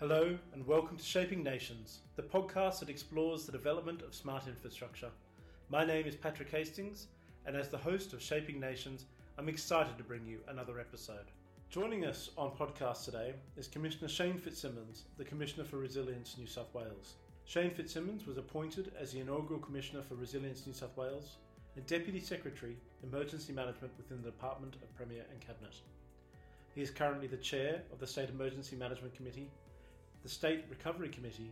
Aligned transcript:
Hello, 0.00 0.34
and 0.54 0.66
welcome 0.66 0.96
to 0.96 1.04
Shaping 1.04 1.42
Nations, 1.42 1.98
the 2.16 2.22
podcast 2.22 2.80
that 2.80 2.88
explores 2.88 3.44
the 3.44 3.52
development 3.52 4.00
of 4.00 4.14
smart 4.14 4.46
infrastructure. 4.46 5.10
My 5.68 5.84
name 5.84 6.06
is 6.06 6.16
Patrick 6.16 6.50
Hastings, 6.50 7.08
and 7.44 7.54
as 7.54 7.68
the 7.68 7.76
host 7.76 8.14
of 8.14 8.22
Shaping 8.22 8.58
Nations, 8.58 9.04
I'm 9.36 9.50
excited 9.50 9.98
to 9.98 10.02
bring 10.02 10.24
you 10.26 10.38
another 10.48 10.80
episode. 10.80 11.26
Joining 11.68 12.06
us 12.06 12.30
on 12.38 12.52
podcast 12.52 13.04
today 13.04 13.34
is 13.58 13.68
Commissioner 13.68 14.08
Shane 14.08 14.38
Fitzsimmons, 14.38 15.04
the 15.18 15.24
Commissioner 15.24 15.64
for 15.64 15.76
Resilience 15.76 16.34
New 16.38 16.46
South 16.46 16.72
Wales. 16.72 17.16
Shane 17.44 17.70
Fitzsimmons 17.70 18.26
was 18.26 18.38
appointed 18.38 18.92
as 18.98 19.12
the 19.12 19.20
inaugural 19.20 19.60
Commissioner 19.60 20.00
for 20.00 20.14
Resilience 20.14 20.66
New 20.66 20.72
South 20.72 20.96
Wales 20.96 21.36
and 21.76 21.84
Deputy 21.84 22.20
Secretary, 22.20 22.78
Emergency 23.02 23.52
Management 23.52 23.92
within 23.98 24.22
the 24.22 24.30
Department 24.30 24.76
of 24.76 24.96
Premier 24.96 25.24
and 25.30 25.42
Cabinet. 25.42 25.74
He 26.74 26.80
is 26.80 26.90
currently 26.90 27.26
the 27.26 27.36
Chair 27.36 27.82
of 27.92 27.98
the 27.98 28.06
State 28.06 28.30
Emergency 28.30 28.76
Management 28.76 29.14
Committee, 29.14 29.50
the 30.22 30.28
State 30.28 30.64
Recovery 30.68 31.08
Committee, 31.08 31.50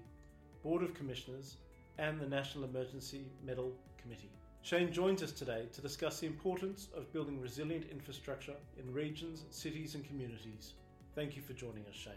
Board 0.62 0.82
of 0.82 0.92
Commissioners, 0.92 1.56
and 1.98 2.20
the 2.20 2.28
National 2.28 2.64
Emergency 2.64 3.24
Medal 3.44 3.72
Committee. 4.00 4.30
Shane 4.62 4.92
joins 4.92 5.22
us 5.22 5.32
today 5.32 5.66
to 5.72 5.80
discuss 5.80 6.20
the 6.20 6.26
importance 6.26 6.88
of 6.94 7.10
building 7.12 7.40
resilient 7.40 7.86
infrastructure 7.90 8.54
in 8.78 8.92
regions, 8.92 9.44
cities, 9.50 9.94
and 9.94 10.06
communities. 10.06 10.74
Thank 11.14 11.36
you 11.36 11.42
for 11.42 11.54
joining 11.54 11.86
us, 11.86 11.94
Shane. 11.94 12.12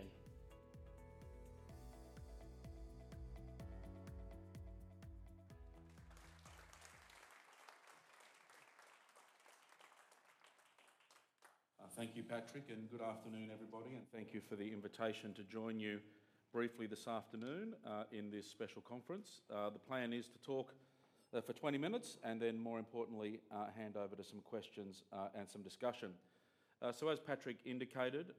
Uh, 11.80 11.86
thank 11.96 12.18
you, 12.18 12.24
Patrick, 12.24 12.66
and 12.70 12.90
good 12.91 13.02
afternoon, 13.02 13.49
everybody, 13.54 13.96
and 13.96 14.04
thank 14.13 14.34
you 14.34 14.41
for 14.41 14.58
the 14.58 14.70
invitation 14.70 15.34
to 15.36 15.44
join 15.44 15.80
you 15.80 15.99
briefly 16.54 16.86
this 16.86 17.08
afternoon 17.08 17.73
uh, 17.86 18.04
in 18.12 18.30
this 18.30 18.46
special 18.46 18.82
conference. 18.82 19.41
Uh, 19.54 19.70
the 19.70 19.80
plan 19.80 20.12
is 20.12 20.27
to 20.27 20.38
talk 20.40 20.74
uh, 21.34 21.40
for 21.40 21.54
20 21.54 21.77
minutes 21.77 22.18
and 22.26 22.41
then, 22.41 22.62
more 22.62 22.77
importantly, 22.77 23.40
uh, 23.54 23.68
hand 23.77 23.96
over 23.96 24.16
to 24.18 24.24
some 24.24 24.41
questions 24.41 25.04
uh, 25.13 25.27
and 25.34 25.48
some 25.49 25.62
discussion. 25.62 26.10
so, 26.94 27.07
as 27.07 27.20
Patrick 27.20 27.57
indicated, 27.66 28.34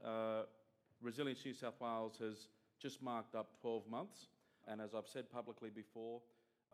Resilience 1.00 1.44
New 1.44 1.54
South 1.54 1.80
Wales 1.80 2.18
has 2.20 2.48
just 2.80 3.02
marked 3.02 3.34
up 3.34 3.58
12 3.60 3.88
months, 3.88 4.28
and 4.68 4.80
as 4.80 4.94
I've 4.94 5.08
said 5.08 5.30
publicly 5.30 5.70
before, 5.70 6.20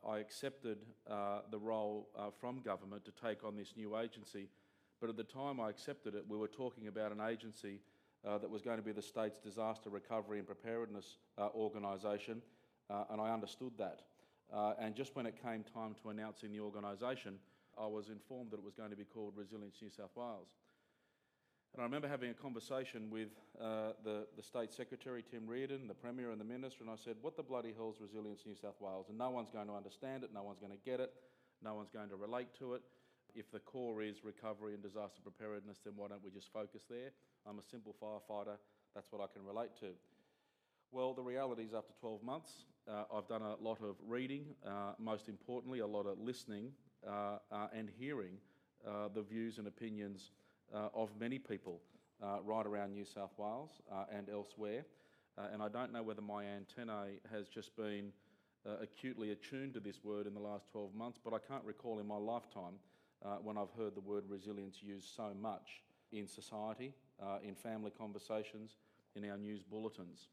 I 0.06 0.18
accepted 0.18 0.78
the 1.06 1.58
role 1.58 2.08
from 2.40 2.62
government 2.62 3.04
to 3.04 3.12
take 3.12 3.44
on 3.44 3.56
this 3.56 3.74
new 3.76 3.96
agency 3.96 4.48
but 5.00 5.10
at 5.10 5.16
the 5.16 5.24
time 5.24 5.60
I 5.60 5.70
accepted 5.70 6.14
it, 6.14 6.24
we 6.28 6.36
were 6.36 6.48
talking 6.48 6.88
about 6.88 7.12
an 7.12 7.20
agency 7.20 7.80
uh, 8.26 8.38
that 8.38 8.50
was 8.50 8.62
going 8.62 8.76
to 8.76 8.82
be 8.82 8.92
the 8.92 9.02
state's 9.02 9.38
disaster 9.38 9.90
recovery 9.90 10.38
and 10.38 10.46
preparedness 10.46 11.18
uh, 11.36 11.48
organisation, 11.54 12.42
uh, 12.90 13.04
and 13.10 13.20
I 13.20 13.32
understood 13.32 13.72
that. 13.78 14.00
Uh, 14.52 14.72
and 14.80 14.94
just 14.94 15.14
when 15.14 15.26
it 15.26 15.34
came 15.42 15.62
time 15.62 15.94
to 16.02 16.08
announcing 16.10 16.52
the 16.52 16.60
organisation, 16.60 17.38
I 17.78 17.86
was 17.86 18.08
informed 18.08 18.50
that 18.50 18.58
it 18.58 18.64
was 18.64 18.74
going 18.74 18.90
to 18.90 18.96
be 18.96 19.04
called 19.04 19.34
Resilience 19.36 19.76
New 19.82 19.90
South 19.90 20.16
Wales. 20.16 20.48
And 21.74 21.82
I 21.82 21.84
remember 21.84 22.08
having 22.08 22.30
a 22.30 22.34
conversation 22.34 23.10
with 23.10 23.28
uh, 23.60 23.92
the, 24.02 24.26
the 24.36 24.42
State 24.42 24.72
Secretary, 24.72 25.22
Tim 25.30 25.46
Reardon, 25.46 25.86
the 25.86 25.94
Premier, 25.94 26.30
and 26.30 26.40
the 26.40 26.44
Minister, 26.44 26.82
and 26.82 26.90
I 26.90 26.96
said, 26.96 27.16
What 27.20 27.36
the 27.36 27.42
bloody 27.42 27.74
hell's 27.76 27.96
Resilience 28.00 28.42
New 28.46 28.56
South 28.56 28.80
Wales? 28.80 29.06
And 29.10 29.18
no 29.18 29.30
one's 29.30 29.50
going 29.50 29.68
to 29.68 29.74
understand 29.74 30.24
it, 30.24 30.30
no 30.32 30.42
one's 30.42 30.58
going 30.58 30.72
to 30.72 30.78
get 30.84 30.98
it, 30.98 31.12
no 31.62 31.74
one's 31.74 31.90
going 31.90 32.08
to 32.08 32.16
relate 32.16 32.48
to 32.58 32.74
it. 32.74 32.82
If 33.34 33.50
the 33.50 33.60
core 33.60 34.02
is 34.02 34.24
recovery 34.24 34.74
and 34.74 34.82
disaster 34.82 35.20
preparedness, 35.22 35.78
then 35.84 35.94
why 35.96 36.08
don't 36.08 36.24
we 36.24 36.30
just 36.30 36.52
focus 36.52 36.82
there? 36.88 37.10
I'm 37.46 37.58
a 37.58 37.62
simple 37.62 37.94
firefighter, 38.02 38.56
that's 38.94 39.12
what 39.12 39.22
I 39.22 39.32
can 39.32 39.44
relate 39.44 39.70
to. 39.80 39.88
Well, 40.90 41.12
the 41.12 41.22
reality 41.22 41.64
is, 41.64 41.74
after 41.74 41.92
12 42.00 42.22
months, 42.22 42.50
uh, 42.88 43.04
I've 43.14 43.28
done 43.28 43.42
a 43.42 43.56
lot 43.56 43.82
of 43.82 43.96
reading, 44.06 44.46
uh, 44.66 44.92
most 44.98 45.28
importantly, 45.28 45.80
a 45.80 45.86
lot 45.86 46.06
of 46.06 46.18
listening 46.18 46.72
uh, 47.06 47.38
uh 47.52 47.68
and 47.72 47.88
hearing 47.96 48.38
uh, 48.86 49.08
the 49.14 49.22
views 49.22 49.58
and 49.58 49.68
opinions 49.68 50.32
uh, 50.74 50.88
of 50.94 51.10
many 51.20 51.38
people 51.38 51.80
right 52.44 52.66
around 52.66 52.92
New 52.92 53.04
South 53.04 53.32
Wales 53.36 53.80
and 54.10 54.28
elsewhere. 54.28 54.84
and 55.52 55.62
I 55.62 55.68
don't 55.68 55.92
know 55.92 56.02
whether 56.02 56.22
my 56.22 56.44
antennae 56.44 57.20
has 57.30 57.48
just 57.48 57.76
been 57.76 58.12
acutely 58.80 59.30
attuned 59.30 59.74
to 59.74 59.80
this 59.80 60.02
word 60.02 60.26
in 60.26 60.34
the 60.34 60.40
last 60.40 60.68
12 60.72 60.94
months, 60.94 61.20
but 61.22 61.32
I 61.32 61.38
can't 61.38 61.64
recall 61.64 62.00
in 62.00 62.06
my 62.06 62.16
lifetime 62.16 62.74
uh, 63.24 63.36
when 63.36 63.56
I've 63.56 63.72
heard 63.76 63.94
the 63.94 64.00
word 64.00 64.24
resilience 64.28 64.82
used 64.82 65.14
so 65.14 65.32
much 65.40 65.82
in 66.12 66.26
society, 66.26 66.94
uh, 67.22 67.38
in 67.42 67.54
family 67.54 67.90
conversations, 67.96 68.76
in 69.14 69.28
our 69.28 69.36
news 69.36 69.62
bulletins. 69.62 70.28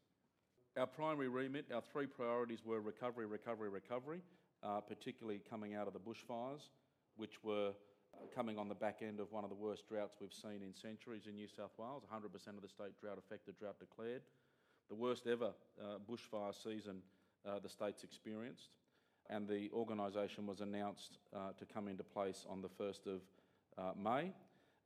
Our 0.76 0.86
primary 0.86 1.28
remit, 1.28 1.66
our 1.74 1.80
three 1.80 2.06
priorities 2.06 2.64
were 2.64 2.80
recovery, 2.80 3.26
recovery, 3.26 3.70
recovery, 3.70 4.20
uh, 4.62 4.80
particularly 4.80 5.40
coming 5.48 5.74
out 5.74 5.86
of 5.86 5.94
the 5.94 5.98
bushfires, 5.98 6.68
which 7.16 7.42
were 7.42 7.72
uh, 8.14 8.18
coming 8.34 8.58
on 8.58 8.68
the 8.68 8.74
back 8.74 8.98
end 9.02 9.18
of 9.18 9.32
one 9.32 9.42
of 9.42 9.50
the 9.50 9.56
worst 9.56 9.88
droughts 9.88 10.16
we've 10.20 10.32
seen 10.32 10.62
in 10.62 10.74
centuries 10.74 11.26
in 11.26 11.34
New 11.34 11.48
South 11.48 11.72
Wales 11.78 12.02
100% 12.12 12.24
of 12.24 12.62
the 12.62 12.68
state 12.68 12.98
drought 13.00 13.18
affected, 13.18 13.58
drought 13.58 13.78
declared. 13.78 14.22
The 14.88 14.94
worst 14.94 15.26
ever 15.26 15.52
uh, 15.82 15.98
bushfire 16.08 16.54
season 16.54 17.02
uh, 17.46 17.58
the 17.58 17.68
state's 17.68 18.04
experienced 18.04 18.70
and 19.30 19.48
the 19.48 19.70
organisation 19.72 20.46
was 20.46 20.60
announced 20.60 21.18
uh, 21.34 21.52
to 21.58 21.64
come 21.64 21.88
into 21.88 22.04
place 22.04 22.46
on 22.48 22.62
the 22.62 22.68
1st 22.68 23.06
of 23.06 23.20
uh, 23.78 23.92
May. 24.00 24.32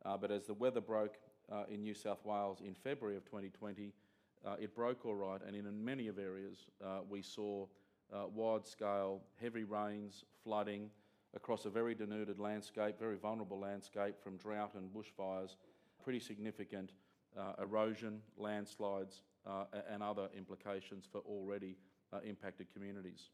Uh, 0.05 0.17
but 0.17 0.31
as 0.31 0.47
the 0.47 0.55
weather 0.55 0.81
broke 0.81 1.17
uh, 1.53 1.65
in 1.71 1.83
New 1.83 1.95
South 1.95 2.25
Wales 2.25 2.61
in 2.65 2.75
February 2.75 3.17
of 3.17 3.25
2020, 3.25 3.93
uh, 4.47 4.57
it 4.59 4.75
broke 4.75 5.05
all 5.05 5.15
right, 5.15 5.41
and 5.47 5.55
in 5.55 5.85
many 5.85 6.09
of 6.09 6.19
areas 6.19 6.67
uh, 6.85 7.01
we 7.09 7.23
saw 7.23 7.67
wide 8.35 8.67
scale 8.67 9.21
heavy 9.41 9.63
rains, 9.63 10.25
flooding 10.43 10.91
across 11.37 11.65
a 11.65 11.71
very 11.71 11.95
denuded 11.95 12.41
landscape, 12.41 12.99
very 12.99 13.17
vulnerable 13.17 13.61
landscape 13.61 14.17
from 14.21 14.37
drought 14.37 14.75
and 14.75 14.91
bushfires, 14.93 15.55
pretty 16.03 16.19
significant 16.19 16.91
erosion, 17.61 18.21
landslides, 18.37 19.23
and 19.89 20.03
other 20.03 20.29
implications 20.37 21.07
for 21.11 21.19
already 21.21 21.77
impacted 22.25 22.67
communities. 22.73 23.31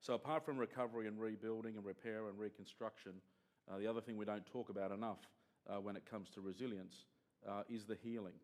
So, 0.00 0.14
apart 0.14 0.44
from 0.44 0.58
recovery 0.58 1.08
and 1.08 1.18
rebuilding 1.18 1.76
and 1.76 1.84
repair 1.84 2.28
and 2.28 2.38
reconstruction, 2.38 3.12
uh, 3.70 3.78
the 3.78 3.86
other 3.86 4.00
thing 4.00 4.16
we 4.16 4.24
don't 4.24 4.46
talk 4.46 4.68
about 4.70 4.92
enough 4.92 5.18
uh, 5.68 5.80
when 5.80 5.96
it 5.96 6.08
comes 6.08 6.30
to 6.30 6.40
resilience 6.40 7.06
uh, 7.48 7.62
is 7.68 7.84
the 7.84 7.96
healing, 8.02 8.34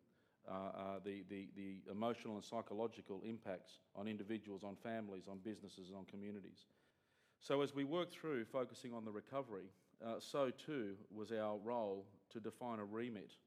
uh, 0.49 0.51
uh, 0.53 0.99
the, 1.03 1.23
the, 1.29 1.47
the 1.55 1.77
emotional 1.89 2.35
and 2.35 2.43
psychological 2.43 3.21
impacts 3.25 3.79
on 3.95 4.07
individuals, 4.07 4.63
on 4.63 4.75
families, 4.75 5.23
on 5.29 5.39
businesses, 5.43 5.91
on 5.95 6.05
communities. 6.05 6.65
So, 7.39 7.61
as 7.61 7.73
we 7.73 7.85
work 7.85 8.11
through 8.11 8.45
focusing 8.45 8.93
on 8.93 9.05
the 9.05 9.11
recovery, 9.11 9.69
uh, 10.05 10.19
so 10.19 10.51
too 10.51 10.95
was 11.09 11.31
our 11.31 11.57
role 11.63 12.05
to 12.31 12.39
define 12.39 12.79
a 12.79 12.85
remit 12.85 13.37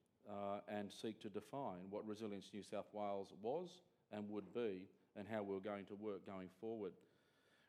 and 0.69 0.91
seek 0.91 1.21
to 1.21 1.29
define 1.29 1.89
what 1.89 2.07
Resilience 2.07 2.51
New 2.53 2.63
South 2.63 2.89
Wales 2.93 3.33
was 3.43 3.81
and 4.13 4.29
would 4.29 4.53
be 4.53 4.89
and 5.17 5.27
how 5.27 5.43
we 5.43 5.55
we're 5.55 5.61
going 5.61 5.85
to 5.87 5.95
work 5.95 6.27
going 6.27 6.49
forward. 6.61 6.93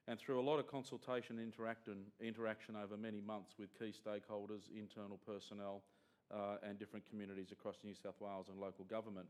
And 0.09 0.19
through 0.19 0.39
a 0.39 0.41
lot 0.41 0.57
of 0.57 0.65
consultation 0.65 1.37
and 1.37 1.53
interaction, 2.19 2.75
over 2.75 2.97
many 2.97 3.21
months 3.21 3.53
with 3.59 3.77
key 3.77 3.93
stakeholders, 3.93 4.63
internal 4.75 5.19
personnel, 5.23 5.83
uh, 6.33 6.57
and 6.67 6.79
different 6.79 7.07
communities 7.07 7.51
across 7.51 7.75
New 7.83 7.93
South 7.93 8.19
Wales 8.19 8.47
and 8.49 8.59
local 8.59 8.85
government, 8.85 9.27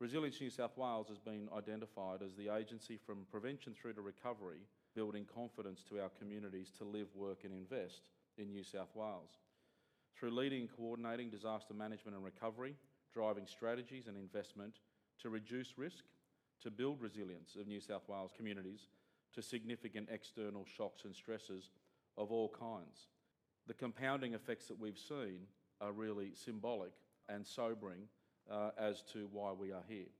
Resilience 0.00 0.40
New 0.40 0.50
South 0.50 0.76
Wales 0.76 1.06
has 1.06 1.20
been 1.20 1.48
identified 1.56 2.20
as 2.20 2.34
the 2.34 2.52
agency 2.52 2.98
from 3.06 3.26
prevention 3.30 3.74
through 3.80 3.92
to 3.92 4.00
recovery, 4.00 4.58
building 4.96 5.24
confidence 5.32 5.84
to 5.88 6.00
our 6.00 6.10
communities 6.18 6.72
to 6.78 6.84
live, 6.84 7.06
work, 7.14 7.44
and 7.44 7.52
invest 7.52 8.00
in 8.38 8.50
New 8.50 8.64
South 8.64 8.90
Wales. 8.96 9.38
Through 10.18 10.32
leading 10.32 10.62
and 10.62 10.76
coordinating 10.76 11.30
disaster 11.30 11.74
management 11.74 12.16
and 12.16 12.24
recovery, 12.24 12.74
driving 13.14 13.46
strategies 13.46 14.08
and 14.08 14.16
investment 14.16 14.80
to 15.20 15.28
reduce 15.28 15.78
risk, 15.78 16.02
to 16.60 16.72
build 16.72 17.00
resilience 17.00 17.54
of 17.54 17.68
New 17.68 17.80
South 17.80 18.08
Wales 18.08 18.32
communities, 18.36 18.88
to 19.34 19.42
significant 19.42 20.08
external 20.10 20.66
shocks 20.76 21.04
and 21.04 21.14
stresses 21.14 21.70
of 22.16 22.30
all 22.30 22.48
kinds. 22.48 23.08
The 23.66 23.74
compounding 23.74 24.34
effects 24.34 24.66
that 24.66 24.78
we've 24.78 24.98
seen 24.98 25.46
are 25.80 25.92
really 25.92 26.32
symbolic 26.34 26.92
and 27.28 27.46
sobering 27.46 28.08
uh, 28.50 28.70
as 28.78 29.02
to 29.12 29.28
why 29.32 29.52
we 29.52 29.72
are 29.72 29.84
here. 29.88 30.10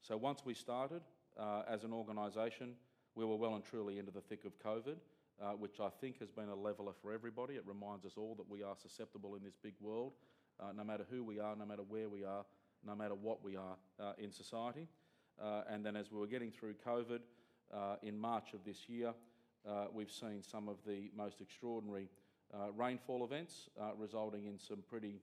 So, 0.00 0.16
once 0.16 0.44
we 0.44 0.54
started 0.54 1.02
uh, 1.38 1.62
as 1.68 1.84
an 1.84 1.92
organisation, 1.92 2.74
we 3.14 3.24
were 3.24 3.36
well 3.36 3.54
and 3.54 3.64
truly 3.64 3.98
into 3.98 4.10
the 4.10 4.20
thick 4.20 4.44
of 4.44 4.58
COVID, 4.58 4.96
uh, 5.42 5.50
which 5.52 5.80
I 5.80 5.88
think 6.00 6.18
has 6.20 6.30
been 6.30 6.48
a 6.48 6.54
leveller 6.54 6.92
for 7.00 7.12
everybody. 7.12 7.54
It 7.54 7.64
reminds 7.66 8.04
us 8.04 8.12
all 8.16 8.34
that 8.36 8.48
we 8.48 8.62
are 8.62 8.74
susceptible 8.80 9.34
in 9.34 9.42
this 9.42 9.56
big 9.62 9.74
world, 9.80 10.12
uh, 10.60 10.72
no 10.74 10.84
matter 10.84 11.04
who 11.10 11.22
we 11.22 11.38
are, 11.38 11.54
no 11.56 11.66
matter 11.66 11.82
where 11.82 12.08
we 12.08 12.24
are, 12.24 12.44
no 12.84 12.94
matter 12.94 13.14
what 13.14 13.44
we 13.44 13.56
are 13.56 13.76
uh, 14.00 14.12
in 14.18 14.32
society. 14.32 14.88
Uh, 15.42 15.62
and 15.68 15.84
then, 15.84 15.96
as 15.96 16.10
we 16.10 16.18
were 16.18 16.26
getting 16.26 16.50
through 16.50 16.74
COVID, 16.86 17.20
uh, 17.72 17.96
in 18.02 18.18
March 18.18 18.54
of 18.54 18.64
this 18.64 18.88
year, 18.88 19.14
uh, 19.68 19.86
we've 19.92 20.10
seen 20.10 20.42
some 20.42 20.68
of 20.68 20.76
the 20.86 21.10
most 21.16 21.40
extraordinary 21.40 22.08
uh, 22.52 22.70
rainfall 22.76 23.24
events, 23.24 23.68
resulting 23.96 24.44
in 24.44 24.58
some 24.58 24.82
pretty 24.88 25.20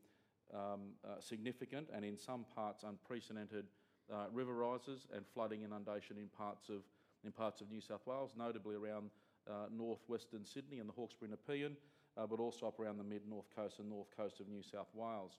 um, 0.53 0.93
significant 1.19 1.89
and 1.93 2.03
in 2.03 2.17
some 2.17 2.45
parts 2.55 2.83
unprecedented 2.83 3.65
uh, 4.11 4.25
river 4.33 4.53
rises 4.53 5.07
and 5.13 5.25
flooding 5.33 5.63
inundation 5.63 6.17
in 6.17 6.27
parts 6.27 6.69
of, 6.69 6.81
in 7.23 7.31
parts 7.31 7.61
of 7.61 7.69
New 7.69 7.81
South 7.81 8.05
Wales, 8.05 8.33
notably 8.37 8.75
around 8.75 9.11
uh, 9.49 9.67
northwestern 9.71 10.45
Sydney 10.45 10.79
and 10.79 10.89
the 10.89 10.93
Hawkesbury 10.93 11.29
Nepean, 11.29 11.75
uh, 12.17 12.25
but 12.25 12.39
also 12.39 12.67
up 12.67 12.79
around 12.79 12.97
the 12.97 13.03
mid-north 13.03 13.45
coast 13.55 13.79
and 13.79 13.89
north 13.89 14.07
coast 14.15 14.39
of 14.39 14.47
New 14.47 14.63
South 14.63 14.89
Wales. 14.93 15.37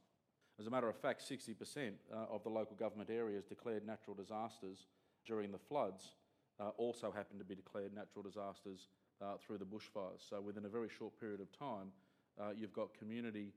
As 0.58 0.66
a 0.66 0.70
matter 0.70 0.88
of 0.88 0.96
fact, 0.96 1.22
60% 1.28 1.92
uh, 2.12 2.16
of 2.30 2.42
the 2.42 2.50
local 2.50 2.76
government 2.76 3.10
areas 3.10 3.44
declared 3.44 3.86
natural 3.86 4.14
disasters 4.14 4.86
during 5.26 5.52
the 5.52 5.58
floods 5.58 6.12
uh, 6.60 6.68
also 6.76 7.10
happened 7.10 7.38
to 7.38 7.44
be 7.44 7.54
declared 7.54 7.94
natural 7.94 8.22
disasters 8.22 8.88
uh, 9.22 9.34
through 9.44 9.58
the 9.58 9.64
bushfires. 9.64 10.28
So 10.28 10.40
within 10.40 10.64
a 10.64 10.68
very 10.68 10.88
short 10.88 11.18
period 11.18 11.40
of 11.40 11.50
time, 11.56 11.88
uh, 12.40 12.50
you've 12.56 12.72
got 12.72 12.92
community 12.98 13.52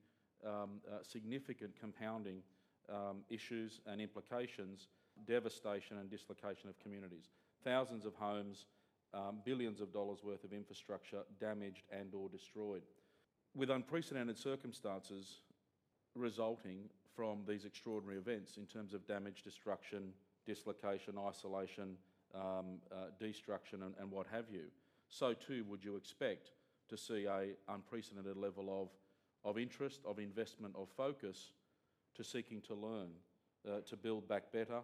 um, 0.46 0.82
uh, 0.88 0.98
significant 1.02 1.72
compounding 1.80 2.42
um, 2.90 3.24
issues 3.30 3.80
and 3.86 4.02
implications, 4.02 4.88
devastation 5.26 5.98
and 5.98 6.10
dislocation 6.10 6.70
of 6.70 6.80
communities. 6.80 7.30
Thousands 7.64 8.06
of 8.06 8.14
homes, 8.16 8.66
um, 9.14 9.38
billions 9.46 9.80
of 9.80 9.94
dollars 9.94 10.20
worth 10.24 10.44
of 10.44 10.54
infrastructure 10.54 11.22
damaged 11.40 11.84
and 11.92 12.14
or 12.14 12.30
destroyed. 12.30 12.82
With 13.56 13.70
unprecedented 13.70 14.38
circumstances 14.38 15.42
resulting 16.16 16.90
from 17.16 17.44
these 17.48 17.66
extraordinary 17.66 18.18
events 18.18 18.58
in 18.58 18.66
terms 18.66 18.94
of 18.94 19.08
damage, 19.08 19.44
destruction, 19.44 20.14
dislocation, 20.46 21.16
isolation, 21.18 21.96
um, 22.36 22.80
uh, 22.92 23.06
destruction 23.20 23.84
and, 23.84 23.94
and 24.00 24.12
what 24.12 24.28
have 24.32 24.46
you, 24.52 24.66
so 25.08 25.34
too 25.34 25.64
would 25.68 25.84
you 25.84 25.96
expect 25.96 26.52
to 26.90 26.98
see 26.98 27.26
a 27.26 27.50
unprecedented 27.70 28.38
level 28.38 28.82
of, 28.82 28.90
of 29.50 29.58
interest, 29.58 30.02
of 30.06 30.20
investment, 30.20 30.76
of 30.78 30.88
focus 30.96 31.52
to 32.16 32.24
seeking 32.24 32.62
to 32.62 32.76
learn, 32.76 33.10
uh, 33.68 33.80
to 33.88 33.96
build 33.96 34.28
back 34.28 34.52
better, 34.52 34.82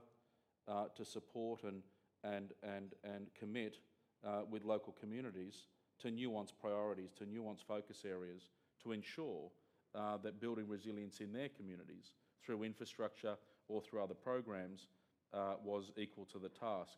uh, 0.68 0.86
to 0.96 1.04
support 1.04 1.63
and, 1.63 1.81
and, 2.24 2.54
and, 2.63 2.94
and 3.04 3.28
commit 3.38 3.78
uh, 4.25 4.42
with 4.50 4.66
local 4.66 4.95
communities 5.00 5.68
to 6.00 6.10
nuanced 6.10 6.54
priorities, 6.60 7.12
to 7.18 7.25
nuanced 7.25 7.66
focus 7.68 8.04
areas, 8.06 8.50
to 8.84 8.92
ensure 8.92 9.50
uh, 9.95 10.18
that 10.18 10.40
building 10.40 10.68
resilience 10.68 11.19
in 11.19 11.34
their 11.34 11.50
communities 11.50 12.12
through 12.44 12.63
infrastructure 12.63 13.36
or 13.68 13.81
through 13.81 14.02
other 14.02 14.13
programs 14.13 14.88
uh, 15.34 15.54
was 15.63 15.92
equal 15.98 16.25
to 16.25 16.40
the 16.40 16.50
task. 16.50 16.98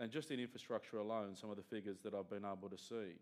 And 0.00 0.10
just 0.10 0.30
in 0.30 0.38
infrastructure 0.38 0.98
alone, 0.98 1.34
some 1.34 1.50
of 1.50 1.56
the 1.56 1.62
figures 1.62 1.98
that 2.04 2.14
I've 2.14 2.30
been 2.30 2.44
able 2.44 2.68
to 2.70 2.78
see. 2.78 3.18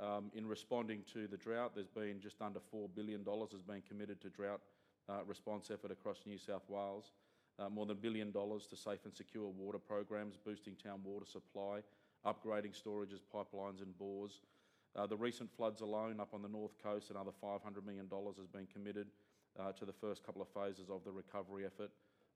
Um, 0.00 0.30
in 0.34 0.46
responding 0.46 1.02
to 1.12 1.26
the 1.26 1.36
drought, 1.36 1.72
there's 1.74 1.88
been 1.88 2.20
just 2.20 2.40
under 2.40 2.60
$4 2.72 2.88
billion 2.94 3.24
has 3.24 3.62
been 3.62 3.82
committed 3.88 4.20
to 4.20 4.30
drought 4.30 4.60
uh, 5.08 5.24
response 5.26 5.70
effort 5.72 5.90
across 5.90 6.18
New 6.26 6.38
South 6.38 6.68
Wales. 6.68 7.12
Uh, 7.58 7.68
more 7.68 7.86
than 7.86 7.96
a 7.96 8.00
billion 8.00 8.30
dollars 8.30 8.66
to 8.68 8.76
safe 8.76 9.00
and 9.04 9.12
secure 9.12 9.48
water 9.48 9.78
programs, 9.78 10.36
boosting 10.36 10.76
town 10.76 11.00
water 11.02 11.26
supply, 11.26 11.80
upgrading 12.24 12.80
storages, 12.80 13.20
pipelines 13.34 13.82
and 13.82 13.96
bores. 13.98 14.42
Uh, 14.94 15.06
the 15.06 15.16
recent 15.16 15.50
floods 15.56 15.80
alone 15.80 16.20
up 16.20 16.34
on 16.34 16.42
the 16.42 16.48
north 16.48 16.80
coast, 16.80 17.10
another 17.10 17.32
$500 17.42 17.84
million 17.84 18.06
has 18.36 18.46
been 18.46 18.66
committed 18.66 19.08
uh, 19.58 19.72
to 19.72 19.84
the 19.84 19.92
first 19.92 20.24
couple 20.24 20.40
of 20.40 20.48
phases 20.48 20.88
of 20.88 21.02
the 21.04 21.10
recovery 21.10 21.64
effort. 21.66 21.90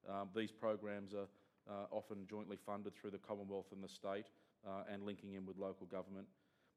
Um, 0.09 0.27
these 0.35 0.51
programs 0.51 1.13
are 1.13 1.27
uh, 1.69 1.85
often 1.91 2.25
jointly 2.29 2.57
funded 2.57 2.95
through 2.95 3.11
the 3.11 3.17
Commonwealth 3.17 3.67
and 3.71 3.83
the 3.83 3.89
state 3.89 4.25
uh, 4.67 4.83
and 4.91 5.03
linking 5.03 5.33
in 5.33 5.45
with 5.45 5.57
local 5.57 5.85
government. 5.87 6.27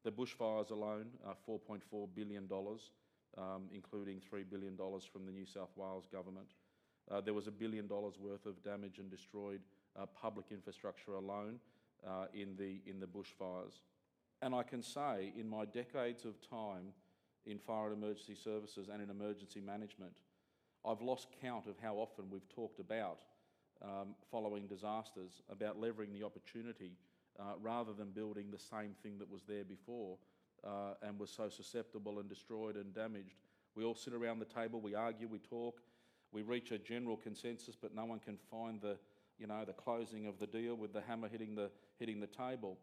The 0.04 0.12
bushfires 0.12 0.70
alone, 0.70 1.06
$4.4 1.48 1.80
billion, 2.14 2.48
um, 3.38 3.62
including 3.72 4.20
$3 4.20 4.44
billion 4.48 4.76
from 5.12 5.26
the 5.26 5.32
New 5.32 5.46
South 5.46 5.70
Wales 5.76 6.06
government. 6.10 6.52
Uh, 7.10 7.20
there 7.20 7.34
was 7.34 7.46
a 7.46 7.52
billion 7.52 7.86
dollars 7.86 8.14
worth 8.18 8.46
of 8.46 8.62
damage 8.62 8.98
and 8.98 9.10
destroyed 9.10 9.60
uh, 9.98 10.06
public 10.06 10.46
infrastructure 10.50 11.14
alone 11.14 11.58
uh, 12.06 12.26
in, 12.34 12.56
the, 12.56 12.80
in 12.86 13.00
the 13.00 13.06
bushfires. 13.06 13.80
And 14.42 14.54
I 14.54 14.62
can 14.62 14.82
say, 14.82 15.32
in 15.38 15.48
my 15.48 15.64
decades 15.64 16.24
of 16.24 16.34
time 16.48 16.92
in 17.46 17.58
fire 17.58 17.92
and 17.92 18.02
emergency 18.02 18.34
services 18.34 18.88
and 18.92 19.02
in 19.02 19.08
emergency 19.08 19.60
management, 19.60 20.18
I've 20.84 21.00
lost 21.00 21.28
count 21.40 21.66
of 21.66 21.76
how 21.80 21.94
often 21.94 22.26
we've 22.30 22.48
talked 22.48 22.80
about 22.80 23.18
um, 23.82 24.14
following 24.30 24.66
disasters, 24.66 25.42
about 25.50 25.80
leveraging 25.80 26.12
the 26.12 26.24
opportunity 26.24 26.92
uh, 27.38 27.54
rather 27.60 27.92
than 27.92 28.10
building 28.10 28.50
the 28.50 28.58
same 28.58 28.94
thing 29.02 29.18
that 29.18 29.30
was 29.30 29.42
there 29.46 29.64
before 29.64 30.16
uh, 30.64 30.94
and 31.02 31.18
was 31.18 31.30
so 31.30 31.48
susceptible 31.48 32.18
and 32.18 32.28
destroyed 32.28 32.76
and 32.76 32.94
damaged. 32.94 33.36
We 33.74 33.84
all 33.84 33.94
sit 33.94 34.14
around 34.14 34.38
the 34.38 34.46
table, 34.46 34.80
we 34.80 34.94
argue, 34.94 35.28
we 35.28 35.38
talk, 35.38 35.80
we 36.32 36.42
reach 36.42 36.70
a 36.70 36.78
general 36.78 37.16
consensus, 37.16 37.76
but 37.80 37.94
no 37.94 38.04
one 38.04 38.18
can 38.18 38.38
find 38.50 38.80
the, 38.80 38.96
you 39.38 39.46
know, 39.46 39.64
the 39.64 39.72
closing 39.72 40.26
of 40.26 40.38
the 40.38 40.46
deal 40.46 40.74
with 40.74 40.92
the 40.92 41.02
hammer 41.02 41.28
hitting 41.28 41.54
the, 41.54 41.70
hitting 41.98 42.20
the 42.20 42.26
table. 42.26 42.78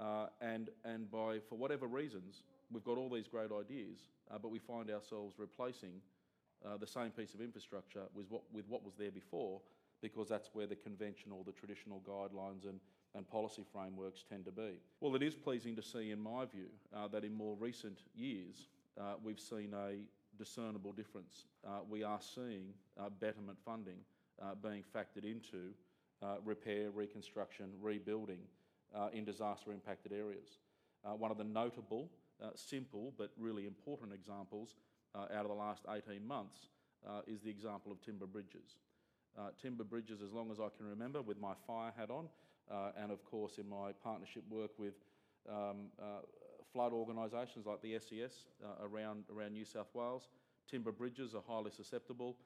Uh, 0.00 0.26
and, 0.40 0.70
and 0.84 1.10
by, 1.10 1.40
for 1.48 1.58
whatever 1.58 1.86
reasons, 1.86 2.42
we've 2.70 2.84
got 2.84 2.98
all 2.98 3.10
these 3.10 3.26
great 3.26 3.50
ideas, 3.50 3.98
uh, 4.30 4.38
but 4.40 4.50
we 4.50 4.60
find 4.60 4.90
ourselves 4.90 5.34
replacing 5.38 6.00
uh, 6.64 6.76
the 6.76 6.86
same 6.86 7.10
piece 7.10 7.34
of 7.34 7.40
infrastructure 7.40 8.02
with 8.14 8.26
what, 8.30 8.42
with 8.52 8.68
what 8.68 8.84
was 8.84 8.94
there 8.96 9.10
before 9.10 9.60
because 10.00 10.28
that's 10.28 10.50
where 10.52 10.66
the 10.66 10.76
conventional, 10.76 11.42
the 11.44 11.52
traditional 11.52 12.00
guidelines 12.00 12.64
and, 12.68 12.80
and 13.14 13.28
policy 13.28 13.64
frameworks 13.72 14.24
tend 14.28 14.44
to 14.44 14.52
be. 14.52 14.80
Well, 15.00 15.14
it 15.14 15.22
is 15.22 15.34
pleasing 15.34 15.76
to 15.76 15.82
see, 15.82 16.10
in 16.10 16.20
my 16.20 16.44
view, 16.44 16.68
uh, 16.94 17.08
that 17.08 17.24
in 17.24 17.34
more 17.34 17.56
recent 17.58 18.00
years 18.14 18.68
uh, 18.98 19.14
we've 19.22 19.40
seen 19.40 19.74
a 19.74 19.96
discernible 20.38 20.92
difference. 20.92 21.44
Uh, 21.66 21.80
we 21.88 22.02
are 22.02 22.20
seeing 22.20 22.72
uh, 22.98 23.08
betterment 23.20 23.58
funding 23.64 23.98
uh, 24.40 24.54
being 24.62 24.84
factored 24.94 25.24
into 25.24 25.72
uh, 26.22 26.36
repair, 26.44 26.90
reconstruction, 26.90 27.66
rebuilding 27.80 28.40
in 29.12 29.24
disaster 29.24 29.70
impacted 29.70 30.12
areas. 30.12 30.58
one 31.02 31.30
of 31.30 31.36
the 31.36 31.44
notable, 31.44 32.10
simple 32.54 33.12
but 33.18 33.30
really 33.38 33.66
important 33.66 34.12
examples 34.12 34.76
out 35.14 35.30
of 35.30 35.48
the 35.48 35.54
last 35.54 35.84
18 35.90 36.26
months 36.26 36.70
is 37.26 37.42
the 37.42 37.50
example 37.50 37.92
of 37.92 38.00
timber 38.00 38.26
bridges 38.26 38.76
uh, 39.36 39.50
timber 39.60 39.84
bridges 39.84 40.20
as 40.22 40.32
long 40.32 40.50
as 40.50 40.60
I 40.60 40.68
can 40.76 40.86
remember 40.86 41.22
with 41.22 41.40
my 41.40 41.54
fire 41.66 41.92
hat 41.96 42.10
on, 42.10 42.28
uh, 42.70 42.92
and 43.00 43.10
of 43.10 43.24
course 43.24 43.58
in 43.58 43.68
my 43.68 43.92
partnership 44.02 44.42
work 44.48 44.70
with 44.78 44.94
um, 45.48 45.90
uh, 46.00 46.20
flood 46.72 46.92
organisations 46.92 47.66
like 47.66 47.80
the 47.82 47.98
SES 47.98 48.44
uh, 48.62 48.84
around, 48.84 49.24
around 49.34 49.52
New 49.52 49.64
South 49.64 49.88
Wales. 49.94 50.28
Timber 50.70 50.92
bridges 50.92 51.34
are 51.34 51.42
highly 51.46 51.70
susceptible 51.70 52.36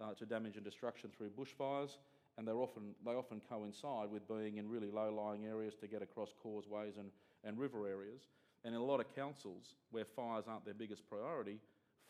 uh, 0.00 0.14
to 0.14 0.24
damage 0.24 0.56
and 0.56 0.64
destruction 0.64 1.10
through 1.16 1.30
bushfires, 1.30 1.98
and 2.38 2.46
they're 2.46 2.60
often, 2.60 2.94
they 3.04 3.12
often 3.12 3.40
coincide 3.48 4.10
with 4.10 4.26
being 4.28 4.56
in 4.56 4.68
really 4.68 4.90
low-lying 4.90 5.46
areas 5.46 5.74
to 5.76 5.86
get 5.86 6.02
across 6.02 6.32
causeways 6.42 6.96
and, 6.96 7.10
and 7.44 7.58
river 7.58 7.86
areas. 7.86 8.28
And 8.64 8.74
in 8.74 8.80
a 8.80 8.84
lot 8.84 9.00
of 9.00 9.14
councils 9.14 9.74
where 9.90 10.04
fires 10.04 10.44
aren't 10.46 10.64
their 10.64 10.74
biggest 10.74 11.08
priority, 11.08 11.58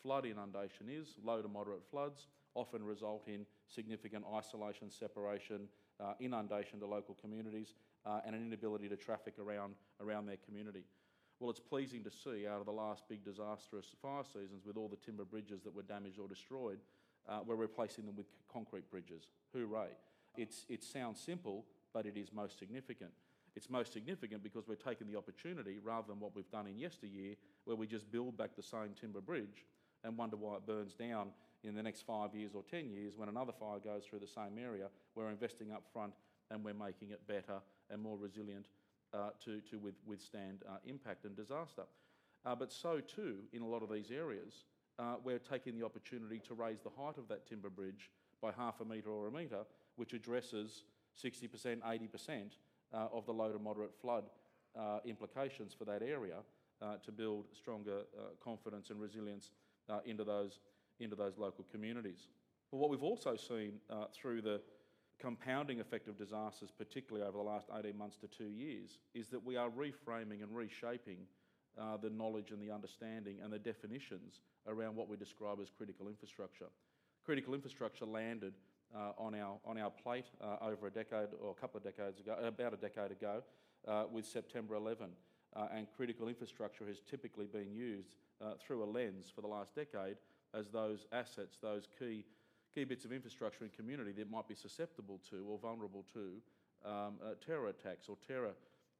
flood 0.01 0.25
inundation 0.25 0.87
is, 0.89 1.15
low 1.23 1.41
to 1.41 1.47
moderate 1.47 1.83
floods, 1.89 2.27
often 2.55 2.83
result 2.83 3.27
in 3.27 3.45
significant 3.67 4.25
isolation, 4.33 4.89
separation, 4.89 5.67
uh, 5.99 6.13
inundation 6.19 6.79
to 6.79 6.85
local 6.85 7.15
communities, 7.21 7.75
uh, 8.05 8.19
and 8.25 8.35
an 8.35 8.45
inability 8.45 8.89
to 8.89 8.95
traffic 8.95 9.35
around, 9.39 9.73
around 10.01 10.25
their 10.25 10.37
community. 10.45 10.83
Well, 11.39 11.49
it's 11.49 11.59
pleasing 11.59 12.03
to 12.03 12.11
see 12.11 12.47
out 12.47 12.59
of 12.59 12.65
the 12.65 12.71
last 12.71 13.03
big 13.09 13.25
disastrous 13.25 13.87
fire 14.01 14.23
seasons 14.23 14.65
with 14.65 14.77
all 14.77 14.87
the 14.87 14.97
timber 14.97 15.25
bridges 15.25 15.61
that 15.63 15.75
were 15.75 15.83
damaged 15.83 16.19
or 16.19 16.27
destroyed, 16.27 16.79
uh, 17.27 17.39
we're 17.45 17.55
replacing 17.55 18.05
them 18.05 18.15
with 18.15 18.27
concrete 18.51 18.89
bridges. 18.89 19.27
Hooray. 19.53 19.89
It's, 20.37 20.65
it 20.69 20.83
sounds 20.83 21.19
simple, 21.19 21.65
but 21.93 22.05
it 22.05 22.17
is 22.17 22.33
most 22.33 22.59
significant. 22.59 23.11
It's 23.55 23.69
most 23.69 23.93
significant 23.93 24.41
because 24.43 24.67
we're 24.67 24.75
taking 24.75 25.07
the 25.07 25.17
opportunity, 25.17 25.79
rather 25.83 26.07
than 26.07 26.19
what 26.19 26.35
we've 26.35 26.49
done 26.49 26.67
in 26.67 26.77
yesteryear, 26.77 27.35
where 27.65 27.75
we 27.75 27.87
just 27.87 28.11
build 28.11 28.35
back 28.37 28.55
the 28.55 28.63
same 28.63 28.91
timber 28.99 29.21
bridge 29.21 29.65
and 30.03 30.17
wonder 30.17 30.35
why 30.35 30.55
it 30.55 30.65
burns 30.65 30.93
down 30.93 31.29
in 31.63 31.75
the 31.75 31.83
next 31.83 32.05
five 32.05 32.35
years 32.35 32.51
or 32.53 32.63
10 32.69 32.89
years 32.89 33.13
when 33.15 33.29
another 33.29 33.53
fire 33.57 33.79
goes 33.79 34.03
through 34.05 34.19
the 34.19 34.27
same 34.27 34.57
area, 34.61 34.87
we're 35.15 35.29
investing 35.29 35.71
up 35.71 35.83
front 35.91 36.13
and 36.51 36.63
we're 36.63 36.73
making 36.73 37.11
it 37.11 37.25
better 37.27 37.61
and 37.89 38.01
more 38.01 38.17
resilient 38.17 38.67
uh, 39.13 39.29
to, 39.43 39.61
to 39.61 39.77
with, 39.77 39.95
withstand 40.05 40.63
uh, 40.67 40.77
impact 40.85 41.25
and 41.25 41.35
disaster. 41.35 41.83
Uh, 42.45 42.55
but 42.55 42.71
so 42.71 42.99
too, 42.99 43.37
in 43.53 43.61
a 43.61 43.67
lot 43.67 43.81
of 43.83 43.91
these 43.91 44.11
areas, 44.11 44.65
uh, 44.99 45.15
we're 45.23 45.39
taking 45.39 45.77
the 45.77 45.85
opportunity 45.85 46.39
to 46.39 46.53
raise 46.53 46.81
the 46.81 46.89
height 46.89 47.17
of 47.17 47.27
that 47.27 47.47
timber 47.47 47.69
bridge 47.69 48.11
by 48.41 48.51
half 48.51 48.81
a 48.81 48.85
metre 48.85 49.09
or 49.09 49.27
a 49.27 49.31
metre, 49.31 49.65
which 49.95 50.13
addresses 50.13 50.83
60%, 51.23 51.81
80% 51.81 52.41
uh, 52.93 53.07
of 53.13 53.25
the 53.25 53.31
low 53.31 53.51
to 53.51 53.59
moderate 53.59 53.93
flood 54.01 54.25
uh, 54.77 54.99
implications 55.05 55.73
for 55.73 55.85
that 55.85 56.01
area 56.01 56.37
to 57.05 57.13
build 57.13 57.45
stronger 57.57 58.01
confidence 58.43 58.89
and 58.89 58.99
resilience 58.99 59.51
into 60.03 60.25
those 60.25 60.59
into 60.99 61.15
those 61.15 61.37
local 61.37 61.65
communities. 61.71 62.27
But 62.71 62.77
what 62.77 62.89
we've 62.89 63.03
also 63.03 63.35
seen 63.35 63.79
uh, 63.89 64.05
through 64.13 64.41
the 64.41 64.61
compounding 65.19 65.79
effect 65.79 66.07
of 66.07 66.17
disasters, 66.17 66.71
particularly 66.75 67.25
over 67.25 67.37
the 67.37 67.43
last 67.43 67.67
18 67.73 67.97
months 67.97 68.17
to 68.17 68.27
two 68.27 68.49
years, 68.49 68.97
is 69.13 69.29
that 69.29 69.43
we 69.43 69.55
are 69.55 69.69
reframing 69.69 70.41
and 70.41 70.53
reshaping 70.55 71.19
uh, 71.79 71.97
the 71.97 72.09
knowledge 72.09 72.51
and 72.51 72.61
the 72.61 72.71
understanding 72.71 73.37
and 73.43 73.51
the 73.51 73.59
definitions 73.59 74.41
around 74.67 74.95
what 74.95 75.07
we 75.07 75.17
describe 75.17 75.59
as 75.61 75.69
critical 75.69 76.07
infrastructure. 76.07 76.67
Critical 77.25 77.53
infrastructure 77.53 78.05
landed 78.05 78.53
uh, 78.95 79.11
on, 79.17 79.33
our, 79.33 79.57
on 79.65 79.77
our 79.77 79.89
plate 79.89 80.25
uh, 80.41 80.57
over 80.61 80.87
a 80.87 80.91
decade 80.91 81.29
or 81.41 81.51
a 81.51 81.61
couple 81.61 81.77
of 81.77 81.83
decades 81.83 82.19
ago, 82.19 82.37
about 82.43 82.73
a 82.73 82.77
decade 82.77 83.11
ago, 83.11 83.41
uh, 83.87 84.03
with 84.11 84.25
September 84.25 84.75
11. 84.75 85.09
Uh, 85.55 85.67
and 85.75 85.87
critical 85.95 86.27
infrastructure 86.27 86.85
has 86.87 87.01
typically 87.01 87.45
been 87.45 87.71
used 87.71 88.15
uh, 88.41 88.53
through 88.59 88.83
a 88.83 88.89
lens 88.89 89.31
for 89.33 89.41
the 89.41 89.47
last 89.47 89.75
decade 89.75 90.17
as 90.57 90.69
those 90.69 91.05
assets, 91.11 91.57
those 91.61 91.87
key, 91.99 92.25
key 92.73 92.83
bits 92.83 93.05
of 93.05 93.11
infrastructure 93.11 93.63
and 93.63 93.73
community 93.73 94.11
that 94.11 94.29
might 94.29 94.47
be 94.47 94.55
susceptible 94.55 95.19
to 95.29 95.45
or 95.49 95.57
vulnerable 95.57 96.05
to 96.13 96.41
um, 96.85 97.15
uh, 97.23 97.33
terror 97.45 97.67
attacks 97.67 98.07
or 98.09 98.17
terror 98.27 98.53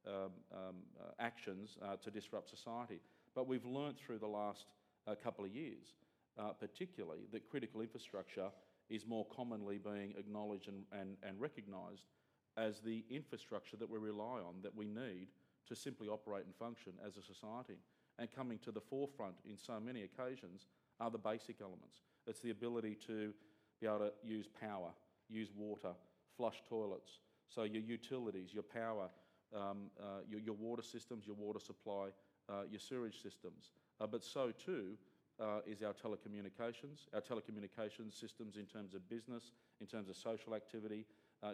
um, 0.06 0.30
um, 0.52 0.76
actions 1.18 1.78
to 2.02 2.10
disrupt 2.10 2.50
society. 2.50 3.00
But 3.34 3.48
we've 3.48 3.64
learnt 3.64 3.98
through 3.98 4.18
the 4.18 4.26
last 4.26 4.66
couple 5.22 5.44
of 5.44 5.54
years, 5.54 5.94
particularly, 6.60 7.20
that 7.32 7.48
critical 7.48 7.80
infrastructure 7.80 8.50
is 8.90 9.06
more 9.06 9.26
commonly 9.34 9.78
being 9.78 10.14
acknowledged 10.18 10.68
and, 10.68 10.84
and, 10.92 11.16
and 11.22 11.40
recognised 11.40 12.04
as 12.56 12.80
the 12.80 13.04
infrastructure 13.10 13.76
that 13.76 13.88
we 13.88 13.98
rely 13.98 14.40
on, 14.40 14.54
that 14.62 14.74
we 14.74 14.86
need 14.86 15.28
to 15.68 15.74
simply 15.74 16.08
operate 16.08 16.44
and 16.44 16.54
function 16.54 16.92
as 17.04 17.16
a 17.16 17.22
society. 17.22 17.78
And 18.18 18.30
coming 18.30 18.58
to 18.58 18.70
the 18.70 18.80
forefront 18.80 19.34
in 19.48 19.56
so 19.56 19.80
many 19.80 20.02
occasions 20.02 20.66
are 21.00 21.10
the 21.10 21.18
basic 21.18 21.60
elements. 21.60 22.02
It's 22.26 22.40
the 22.40 22.50
ability 22.50 22.96
to 23.06 23.32
be 23.80 23.86
able 23.86 23.98
to 23.98 24.12
use 24.22 24.46
power, 24.48 24.90
use 25.28 25.48
water, 25.56 25.92
flush 26.36 26.62
toilets. 26.68 27.18
So 27.48 27.64
your 27.64 27.82
utilities, 27.82 28.52
your 28.52 28.62
power, 28.62 29.08
um, 29.54 29.90
uh, 30.00 30.20
your, 30.28 30.40
your, 30.40 30.54
water 30.54 30.82
systems, 30.82 31.26
your 31.26 31.36
water 31.36 31.60
supply, 31.60 32.08
uh, 32.48 32.62
your 32.70 32.80
sewage 32.80 33.22
systems. 33.22 33.70
Uh, 34.00 34.06
but 34.06 34.24
so 34.24 34.50
too 34.50 34.96
uh, 35.40 35.60
is 35.66 35.82
our 35.82 35.92
telecommunications, 35.92 37.06
our 37.12 37.20
telecommunications 37.20 38.18
systems 38.18 38.56
in 38.56 38.66
terms 38.66 38.94
of 38.94 39.08
business, 39.08 39.52
in 39.80 39.86
terms 39.86 40.08
of 40.08 40.16
social 40.16 40.54
activity, 40.54 41.04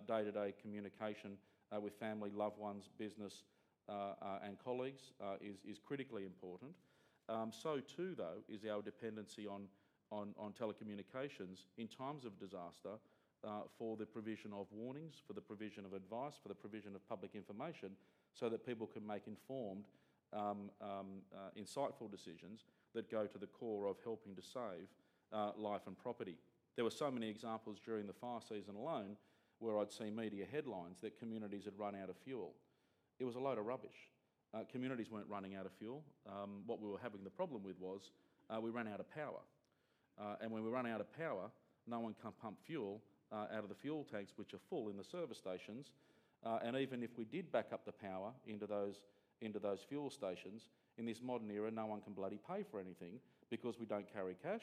day 0.06 0.22
to 0.22 0.30
day 0.30 0.54
communication 0.62 1.32
uh, 1.74 1.80
with 1.80 1.94
family, 1.94 2.30
loved 2.34 2.58
ones, 2.58 2.88
business, 2.98 3.42
uh, 3.88 4.14
uh, 4.22 4.38
and 4.44 4.56
colleagues 4.62 5.12
is, 5.40 5.56
is 5.68 5.78
critically 5.84 6.24
important. 6.24 6.70
Um, 7.30 7.52
so, 7.52 7.78
too, 7.78 8.14
though, 8.16 8.42
is 8.48 8.64
our 8.64 8.82
dependency 8.82 9.46
on, 9.46 9.62
on, 10.10 10.34
on 10.36 10.52
telecommunications 10.52 11.66
in 11.78 11.86
times 11.86 12.24
of 12.24 12.38
disaster 12.40 12.98
uh, 13.44 13.62
for 13.78 13.96
the 13.96 14.04
provision 14.04 14.50
of 14.52 14.66
warnings, 14.72 15.22
for 15.24 15.32
the 15.32 15.40
provision 15.40 15.84
of 15.84 15.92
advice, 15.92 16.34
for 16.42 16.48
the 16.48 16.54
provision 16.54 16.96
of 16.96 17.08
public 17.08 17.36
information, 17.36 17.90
so 18.34 18.48
that 18.48 18.66
people 18.66 18.86
can 18.86 19.06
make 19.06 19.28
informed, 19.28 19.84
um, 20.32 20.70
um, 20.82 21.22
uh, 21.32 21.50
insightful 21.58 22.10
decisions 22.10 22.64
that 22.94 23.08
go 23.08 23.26
to 23.26 23.38
the 23.38 23.46
core 23.46 23.86
of 23.86 23.96
helping 24.02 24.34
to 24.34 24.42
save 24.42 24.88
uh, 25.32 25.52
life 25.56 25.82
and 25.86 25.96
property. 25.96 26.36
There 26.74 26.84
were 26.84 26.90
so 26.90 27.10
many 27.10 27.28
examples 27.28 27.78
during 27.84 28.06
the 28.06 28.12
fire 28.12 28.40
season 28.40 28.74
alone 28.74 29.16
where 29.60 29.78
I'd 29.78 29.92
see 29.92 30.10
media 30.10 30.46
headlines 30.50 30.98
that 31.02 31.18
communities 31.18 31.64
had 31.64 31.78
run 31.78 31.94
out 31.94 32.08
of 32.10 32.16
fuel. 32.16 32.54
It 33.20 33.24
was 33.24 33.36
a 33.36 33.40
load 33.40 33.58
of 33.58 33.66
rubbish. 33.66 34.10
Uh, 34.52 34.60
communities 34.70 35.10
weren't 35.10 35.28
running 35.28 35.54
out 35.54 35.64
of 35.64 35.72
fuel. 35.78 36.02
Um, 36.28 36.62
what 36.66 36.80
we 36.80 36.88
were 36.88 36.98
having 37.00 37.22
the 37.22 37.30
problem 37.30 37.62
with 37.62 37.78
was 37.78 38.10
uh, 38.50 38.60
we 38.60 38.70
ran 38.70 38.88
out 38.88 38.98
of 38.98 39.08
power. 39.14 39.40
Uh, 40.20 40.36
and 40.40 40.50
when 40.50 40.64
we 40.64 40.70
run 40.70 40.86
out 40.86 41.00
of 41.00 41.12
power, 41.16 41.50
no 41.86 42.00
one 42.00 42.14
can 42.20 42.32
pump 42.42 42.56
fuel 42.66 43.00
uh, 43.32 43.46
out 43.54 43.62
of 43.62 43.68
the 43.68 43.74
fuel 43.74 44.06
tanks, 44.10 44.32
which 44.36 44.52
are 44.52 44.60
full 44.68 44.88
in 44.88 44.96
the 44.96 45.04
service 45.04 45.38
stations. 45.38 45.90
Uh, 46.44 46.58
and 46.64 46.76
even 46.76 47.02
if 47.02 47.10
we 47.16 47.24
did 47.24 47.52
back 47.52 47.66
up 47.72 47.84
the 47.84 47.92
power 47.92 48.32
into 48.46 48.66
those, 48.66 48.96
into 49.40 49.58
those 49.58 49.80
fuel 49.88 50.10
stations, 50.10 50.66
in 50.98 51.06
this 51.06 51.22
modern 51.22 51.50
era, 51.50 51.70
no 51.70 51.86
one 51.86 52.00
can 52.00 52.12
bloody 52.12 52.38
pay 52.48 52.64
for 52.70 52.80
anything 52.80 53.20
because 53.50 53.78
we 53.78 53.86
don't 53.86 54.12
carry 54.12 54.36
cash 54.42 54.62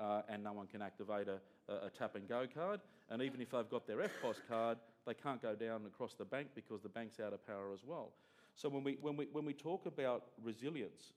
uh, 0.00 0.22
and 0.28 0.42
no 0.42 0.52
one 0.52 0.66
can 0.66 0.82
activate 0.82 1.26
a, 1.28 1.38
a, 1.72 1.90
tap 1.90 2.14
and 2.14 2.28
go 2.28 2.46
card. 2.52 2.80
And 3.10 3.22
even 3.22 3.40
if 3.40 3.50
they've 3.50 3.68
got 3.68 3.86
their 3.86 3.98
EFTPOS 3.98 4.36
card, 4.48 4.78
they 5.06 5.14
can't 5.14 5.42
go 5.42 5.54
down 5.54 5.82
across 5.86 6.14
the 6.14 6.24
bank 6.24 6.48
because 6.54 6.80
the 6.82 6.88
bank's 6.88 7.20
out 7.20 7.32
of 7.32 7.46
power 7.46 7.72
as 7.72 7.80
well. 7.84 8.12
So 8.54 8.68
when 8.68 8.84
we, 8.84 8.98
when 9.00 9.16
we, 9.16 9.26
when 9.32 9.44
we 9.44 9.52
talk 9.52 9.86
about 9.86 10.24
resilience, 10.42 11.12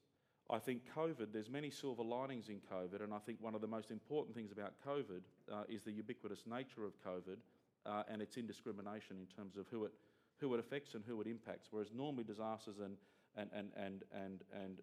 I 0.49 0.59
think 0.59 0.81
COVID, 0.95 1.27
there's 1.33 1.49
many 1.49 1.69
silver 1.69 2.03
linings 2.03 2.49
in 2.49 2.61
COVID, 2.71 3.03
and 3.03 3.13
I 3.13 3.19
think 3.19 3.37
one 3.41 3.53
of 3.53 3.61
the 3.61 3.67
most 3.67 3.91
important 3.91 4.35
things 4.35 4.51
about 4.51 4.73
COVID 4.85 5.21
uh, 5.51 5.63
is 5.69 5.83
the 5.83 5.91
ubiquitous 5.91 6.45
nature 6.47 6.85
of 6.85 6.93
COVID 7.05 7.37
uh, 7.85 8.03
and 8.09 8.21
its 8.21 8.37
indiscrimination 8.37 9.17
in 9.17 9.27
terms 9.35 9.57
of 9.57 9.67
who 9.69 9.85
it, 9.85 9.91
who 10.39 10.53
it 10.53 10.59
affects 10.59 10.95
and 10.95 11.03
who 11.05 11.21
it 11.21 11.27
impacts. 11.27 11.67
Whereas 11.69 11.89
normally 11.93 12.23
disasters 12.23 12.79
and, 12.79 12.95
and, 13.35 13.49
and, 13.53 13.69
and, 13.75 14.03
and, 14.13 14.43
and, 14.53 14.79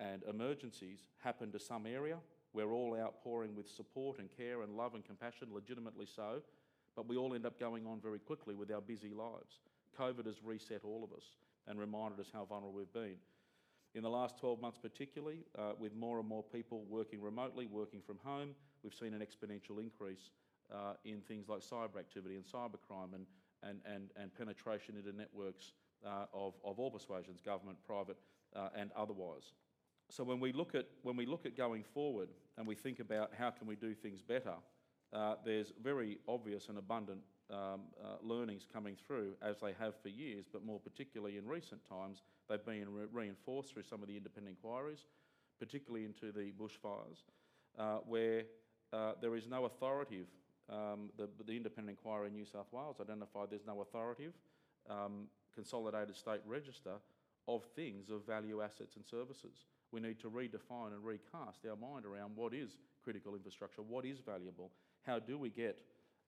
and 0.00 0.22
emergencies 0.24 1.04
happen 1.18 1.52
to 1.52 1.58
some 1.58 1.86
area, 1.86 2.18
we're 2.52 2.72
all 2.72 2.96
outpouring 2.98 3.54
with 3.54 3.68
support 3.68 4.18
and 4.18 4.28
care 4.36 4.62
and 4.62 4.76
love 4.76 4.94
and 4.94 5.04
compassion, 5.04 5.48
legitimately 5.52 6.06
so, 6.06 6.42
but 6.96 7.08
we 7.08 7.16
all 7.16 7.34
end 7.34 7.46
up 7.46 7.60
going 7.60 7.86
on 7.86 8.00
very 8.00 8.18
quickly 8.18 8.54
with 8.54 8.72
our 8.72 8.80
busy 8.80 9.12
lives. 9.14 9.60
COVID 9.98 10.26
has 10.26 10.42
reset 10.42 10.82
all 10.84 11.04
of 11.04 11.16
us 11.16 11.24
and 11.68 11.78
reminded 11.78 12.18
us 12.18 12.28
how 12.32 12.44
vulnerable 12.44 12.72
we've 12.72 12.92
been. 12.92 13.16
In 13.94 14.02
the 14.02 14.10
last 14.10 14.38
12 14.38 14.60
months, 14.60 14.78
particularly, 14.80 15.44
uh, 15.58 15.72
with 15.78 15.94
more 15.94 16.18
and 16.18 16.28
more 16.28 16.42
people 16.42 16.84
working 16.88 17.20
remotely, 17.22 17.66
working 17.66 18.00
from 18.00 18.18
home, 18.24 18.50
we've 18.82 18.94
seen 18.94 19.14
an 19.14 19.20
exponential 19.20 19.80
increase 19.80 20.30
uh, 20.72 20.94
in 21.04 21.20
things 21.22 21.48
like 21.48 21.60
cyber 21.60 21.98
activity 21.98 22.36
and 22.36 22.44
cybercrime 22.44 23.14
and, 23.14 23.26
and, 23.62 23.80
and, 23.86 24.10
and 24.20 24.34
penetration 24.34 24.96
into 24.96 25.16
networks 25.16 25.72
uh, 26.06 26.26
of, 26.32 26.54
of 26.64 26.78
all 26.78 26.90
persuasions, 26.90 27.40
government, 27.40 27.78
private, 27.86 28.16
uh, 28.54 28.68
and 28.76 28.90
otherwise. 28.96 29.52
So 30.10 30.24
when 30.24 30.40
we 30.40 30.52
look 30.52 30.74
at 30.74 30.86
when 31.02 31.16
we 31.16 31.26
look 31.26 31.44
at 31.44 31.56
going 31.56 31.84
forward 31.84 32.30
and 32.56 32.66
we 32.66 32.74
think 32.74 32.98
about 32.98 33.32
how 33.38 33.50
can 33.50 33.66
we 33.66 33.76
do 33.76 33.94
things 33.94 34.22
better, 34.22 34.54
uh, 35.12 35.34
there's 35.44 35.72
very 35.82 36.18
obvious 36.26 36.68
and 36.68 36.78
abundant 36.78 37.20
um, 37.50 37.80
uh, 38.02 38.16
learnings 38.22 38.66
coming 38.72 38.96
through 39.06 39.32
as 39.42 39.60
they 39.60 39.72
have 39.78 39.94
for 40.02 40.08
years, 40.08 40.46
but 40.52 40.64
more 40.64 40.78
particularly 40.78 41.36
in 41.36 41.46
recent 41.46 41.80
times, 41.88 42.22
they've 42.48 42.64
been 42.64 42.92
re- 42.92 43.06
reinforced 43.12 43.72
through 43.72 43.84
some 43.84 44.02
of 44.02 44.08
the 44.08 44.16
independent 44.16 44.56
inquiries, 44.56 45.06
particularly 45.58 46.04
into 46.04 46.32
the 46.32 46.52
bushfires, 46.52 47.24
uh, 47.78 47.98
where 48.06 48.42
uh, 48.92 49.12
there 49.20 49.34
is 49.34 49.48
no 49.48 49.64
authoritative. 49.64 50.26
Um, 50.70 51.08
the, 51.16 51.28
the, 51.46 51.56
independent 51.56 51.96
inquiry 51.96 52.28
in 52.28 52.34
New 52.34 52.44
South 52.44 52.66
Wales 52.72 52.96
identified 53.00 53.48
there's 53.48 53.64
no 53.66 53.80
authoritative 53.80 54.34
um, 54.90 55.28
consolidated 55.54 56.14
state 56.14 56.40
register 56.46 56.92
of 57.46 57.64
things 57.74 58.10
of 58.10 58.26
value, 58.26 58.60
assets, 58.60 58.96
and 58.96 59.06
services 59.06 59.64
we 59.92 60.00
need 60.00 60.20
to 60.20 60.30
redefine 60.30 60.92
and 60.92 61.04
recast 61.04 61.64
our 61.68 61.76
mind 61.76 62.04
around 62.04 62.32
what 62.34 62.52
is 62.52 62.78
critical 63.02 63.34
infrastructure, 63.34 63.82
what 63.82 64.04
is 64.04 64.18
valuable, 64.20 64.70
how 65.02 65.18
do 65.18 65.38
we 65.38 65.50
get 65.50 65.78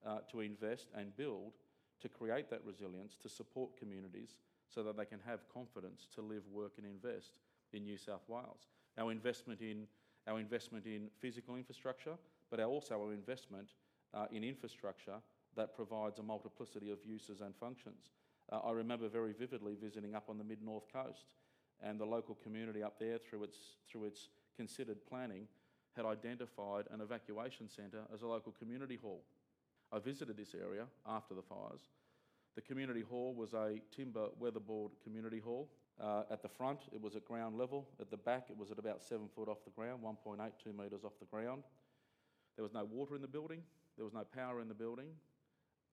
uh, 0.05 0.19
to 0.31 0.41
invest 0.41 0.87
and 0.95 1.15
build 1.15 1.53
to 2.01 2.09
create 2.09 2.49
that 2.49 2.61
resilience, 2.65 3.15
to 3.21 3.29
support 3.29 3.77
communities 3.77 4.35
so 4.67 4.83
that 4.83 4.97
they 4.97 5.05
can 5.05 5.19
have 5.25 5.39
confidence 5.53 6.07
to 6.15 6.21
live, 6.21 6.43
work, 6.51 6.73
and 6.77 6.85
invest 6.85 7.39
in 7.73 7.83
New 7.83 7.97
South 7.97 8.23
Wales. 8.27 8.67
Our 8.97 9.11
investment 9.11 9.61
in, 9.61 9.85
our 10.27 10.39
investment 10.39 10.85
in 10.85 11.09
physical 11.19 11.55
infrastructure, 11.55 12.15
but 12.49 12.59
also 12.59 12.95
our 12.95 13.13
investment 13.13 13.69
uh, 14.13 14.25
in 14.31 14.43
infrastructure 14.43 15.17
that 15.55 15.75
provides 15.75 16.19
a 16.19 16.23
multiplicity 16.23 16.91
of 16.91 16.99
uses 17.05 17.41
and 17.41 17.55
functions. 17.55 18.11
Uh, 18.51 18.59
I 18.59 18.71
remember 18.71 19.07
very 19.07 19.33
vividly 19.33 19.75
visiting 19.81 20.15
up 20.15 20.29
on 20.29 20.37
the 20.37 20.43
mid 20.43 20.61
north 20.61 20.91
coast 20.91 21.35
and 21.83 21.99
the 21.99 22.05
local 22.05 22.35
community 22.35 22.83
up 22.83 22.99
there, 22.99 23.17
through 23.17 23.43
its, 23.43 23.57
through 23.89 24.05
its 24.05 24.29
considered 24.55 24.97
planning, 25.07 25.47
had 25.95 26.05
identified 26.05 26.85
an 26.91 27.01
evacuation 27.01 27.69
centre 27.69 28.03
as 28.13 28.21
a 28.21 28.27
local 28.27 28.53
community 28.53 28.97
hall. 29.01 29.23
I 29.91 29.99
visited 29.99 30.37
this 30.37 30.55
area 30.55 30.85
after 31.05 31.33
the 31.33 31.41
fires. 31.41 31.81
The 32.55 32.61
community 32.61 33.01
hall 33.01 33.33
was 33.33 33.53
a 33.53 33.81
timber 33.95 34.27
weatherboard 34.39 34.91
community 35.03 35.39
hall. 35.39 35.69
Uh, 36.01 36.23
at 36.31 36.41
the 36.41 36.49
front, 36.49 36.79
it 36.93 37.01
was 37.01 37.15
at 37.15 37.25
ground 37.25 37.57
level. 37.57 37.87
At 37.99 38.09
the 38.09 38.17
back, 38.17 38.47
it 38.49 38.57
was 38.57 38.71
at 38.71 38.79
about 38.79 39.01
seven 39.01 39.27
foot 39.35 39.47
off 39.47 39.63
the 39.63 39.71
ground, 39.71 40.01
1.82 40.03 40.77
metres 40.77 41.03
off 41.03 41.13
the 41.19 41.25
ground. 41.25 41.63
There 42.55 42.63
was 42.63 42.73
no 42.73 42.85
water 42.85 43.15
in 43.15 43.21
the 43.21 43.27
building, 43.27 43.61
there 43.97 44.05
was 44.05 44.13
no 44.13 44.23
power 44.35 44.61
in 44.61 44.67
the 44.67 44.73
building, 44.73 45.07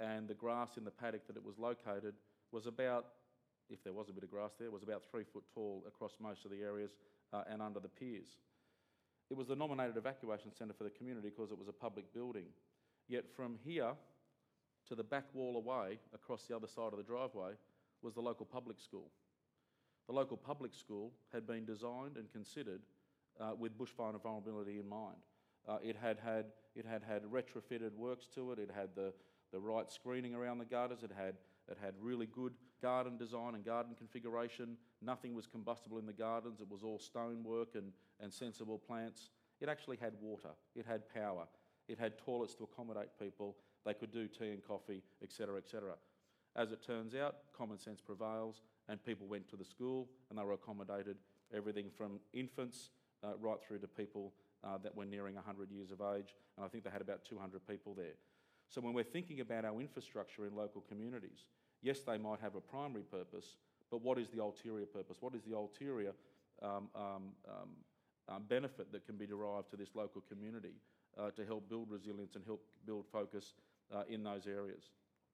and 0.01 0.29
the 0.29 0.35
grass 0.35 0.77
in 0.77 0.85
the 0.85 0.91
paddock 0.91 1.27
that 1.27 1.37
it 1.37 1.45
was 1.45 1.59
located 1.59 2.15
was 2.53 2.67
about 2.67 3.07
if 3.71 3.85
there 3.85 3.93
was 3.93 4.09
a 4.09 4.13
bit 4.13 4.25
of 4.25 4.31
grass 4.31 4.53
there, 4.59 4.71
was 4.71 4.83
about 4.83 5.03
three 5.11 5.25
foot 5.25 5.45
tall 5.53 5.85
across 5.87 6.13
most 6.21 6.45
of 6.45 6.51
the 6.51 6.63
areas 6.63 6.93
uh, 7.33 7.43
and 7.51 7.61
under 7.61 7.81
the 7.81 7.89
piers. 7.89 8.39
It 9.31 9.37
was 9.37 9.49
the 9.49 9.57
nominated 9.57 9.97
evacuation 9.97 10.53
centre 10.53 10.73
for 10.73 10.85
the 10.85 10.91
community 10.91 11.29
because 11.29 11.51
it 11.51 11.59
was 11.59 11.69
a 11.69 11.73
public 11.73 12.13
building. 12.15 12.47
Yet 13.09 13.25
from 13.35 13.57
here 13.65 13.93
to 14.89 14.95
the 14.95 15.03
back 15.03 15.25
wall 15.35 15.57
away, 15.57 15.99
across 16.15 16.45
the 16.45 16.57
other 16.57 16.67
side 16.67 16.93
of 16.93 16.97
the 16.97 17.03
driveway, 17.03 17.53
was 18.03 18.15
the 18.15 18.21
local 18.21 18.47
public 18.47 18.79
school. 18.79 19.11
The 20.07 20.15
local 20.15 20.37
public 20.37 20.75
school 20.75 21.13
had 21.33 21.47
been 21.47 21.65
designed 21.65 22.17
and 22.17 22.31
considered 22.33 22.81
uh, 23.41 23.53
with 23.59 23.77
bushfire 23.77 24.21
vulnerability 24.23 24.79
in 24.79 24.89
mind. 24.89 25.17
Uh, 25.69 25.79
it, 25.83 25.97
had 25.97 26.19
had, 26.19 26.47
it 26.75 26.87
had 26.87 27.03
had 27.03 27.23
retrofitted 27.25 27.95
works 27.95 28.27
to 28.35 28.53
it, 28.53 28.59
it 28.59 28.71
had 28.75 28.91
the, 28.95 29.13
the 29.53 29.61
right 29.61 29.91
screening 29.91 30.35
around 30.35 30.59
the 30.59 30.65
gutters, 30.65 31.03
it 31.03 31.13
had 31.17 31.35
it 31.71 31.77
had 31.83 31.95
really 32.01 32.27
good 32.27 32.55
garden 32.81 33.17
design 33.17 33.55
and 33.55 33.65
garden 33.65 33.95
configuration. 33.97 34.77
Nothing 35.03 35.35
was 35.35 35.47
combustible 35.47 35.99
in 35.99 36.07
the 36.07 36.13
gardens. 36.13 36.61
It 36.61 36.71
was 36.71 36.83
all 36.83 36.99
stonework 36.99 37.75
and, 37.75 37.93
and 38.21 38.33
sensible 38.33 38.79
plants. 38.79 39.31
It 39.61 39.69
actually 39.69 39.99
had 39.99 40.15
water. 40.21 40.51
It 40.75 40.87
had 40.87 41.13
power. 41.13 41.47
It 41.89 41.99
had 41.99 42.19
toilets 42.19 42.55
to 42.57 42.65
accommodate 42.65 43.09
people. 43.19 43.57
They 43.85 43.95
could 43.95 44.13
do 44.13 44.29
tea 44.29 44.51
and 44.51 44.63
coffee, 44.63 45.03
etc., 45.23 45.57
etc. 45.57 45.95
As 46.55 46.73
it 46.73 46.83
turns 46.85 47.15
out, 47.15 47.37
common 47.57 47.79
sense 47.79 48.01
prevails, 48.01 48.63
and 48.89 49.03
people 49.05 49.27
went 49.27 49.49
to 49.51 49.57
the 49.57 49.65
school 49.65 50.09
and 50.29 50.39
they 50.39 50.43
were 50.43 50.55
accommodated, 50.55 51.17
everything 51.55 51.87
from 51.97 52.21
infants 52.33 52.91
uh, 53.23 53.33
right 53.41 53.59
through 53.67 53.79
to 53.79 53.89
people 53.89 54.33
uh, 54.65 54.79
that 54.79 54.95
were 54.95 55.05
nearing 55.05 55.35
100 55.35 55.71
years 55.71 55.91
of 55.91 56.01
age, 56.01 56.35
and 56.57 56.65
I 56.65 56.69
think 56.69 56.85
they 56.85 56.91
had 56.91 57.01
about 57.01 57.25
200 57.25 57.67
people 57.67 57.95
there. 57.95 58.17
So 58.69 58.81
when 58.81 58.93
we're 58.93 59.05
thinking 59.05 59.41
about 59.41 59.65
our 59.65 59.81
infrastructure 59.81 60.47
in 60.47 60.55
local 60.55 60.83
communities, 60.89 61.47
yes, 61.81 62.01
they 62.01 62.19
might 62.19 62.41
have 62.41 62.55
a 62.55 62.61
primary 62.61 63.05
purpose, 63.05 63.57
but 63.91 64.03
what 64.03 64.19
is 64.19 64.29
the 64.29 64.43
ulterior 64.43 64.87
purpose? 64.87 65.19
What 65.21 65.35
is 65.35 65.43
the 65.43 65.57
ulterior 65.57 66.13
um, 66.63 66.89
um, 66.95 67.23
um, 67.49 67.71
um 68.29 68.43
benefit 68.49 68.93
that 68.93 69.07
can 69.07 69.17
be 69.17 69.27
derived 69.27 69.71
to 69.71 69.77
this 69.77 69.91
local 69.95 70.23
community 70.29 70.75
uh, 71.19 71.31
to 71.33 71.45
help 71.45 71.69
build 71.69 71.91
resilience 71.91 72.37
and 72.37 72.45
help 72.45 72.63
build 72.87 73.05
focus 73.11 73.55
uh, 73.95 74.03
in 74.09 74.23
those 74.23 74.47
areas? 74.47 74.91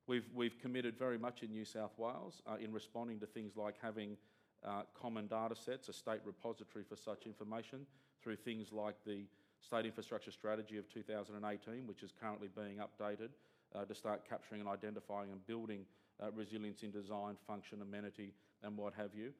We've, 0.06 0.28
we've 0.34 0.58
committed 0.60 0.98
very 0.98 1.18
much 1.18 1.42
in 1.42 1.50
New 1.50 1.64
South 1.64 1.92
Wales 1.98 2.42
uh, 2.46 2.56
in 2.60 2.72
responding 2.72 3.20
to 3.20 3.26
things 3.26 3.56
like 3.56 3.76
having 3.80 4.16
uh, 4.64 4.82
common 5.00 5.26
data 5.26 5.54
sets, 5.54 5.88
a 5.88 5.92
state 5.92 6.20
repository 6.24 6.84
for 6.84 6.96
such 6.96 7.26
information, 7.26 7.86
through 8.22 8.36
things 8.36 8.72
like 8.72 8.96
the 9.06 9.24
State 9.60 9.86
Infrastructure 9.86 10.30
Strategy 10.30 10.76
of 10.76 10.88
2018, 10.92 11.86
which 11.86 12.02
is 12.02 12.12
currently 12.20 12.48
being 12.54 12.78
updated 12.78 13.30
uh, 13.74 13.84
to 13.84 13.94
start 13.94 14.28
capturing 14.28 14.60
and 14.60 14.68
identifying 14.68 15.30
and 15.30 15.46
building 15.46 15.86
uh, 16.22 16.30
resilience 16.32 16.82
in 16.82 16.90
design, 16.90 17.36
function, 17.46 17.80
amenity, 17.80 18.34
and 18.62 18.76
what 18.76 18.92
have 18.94 19.10
you. 19.14 19.32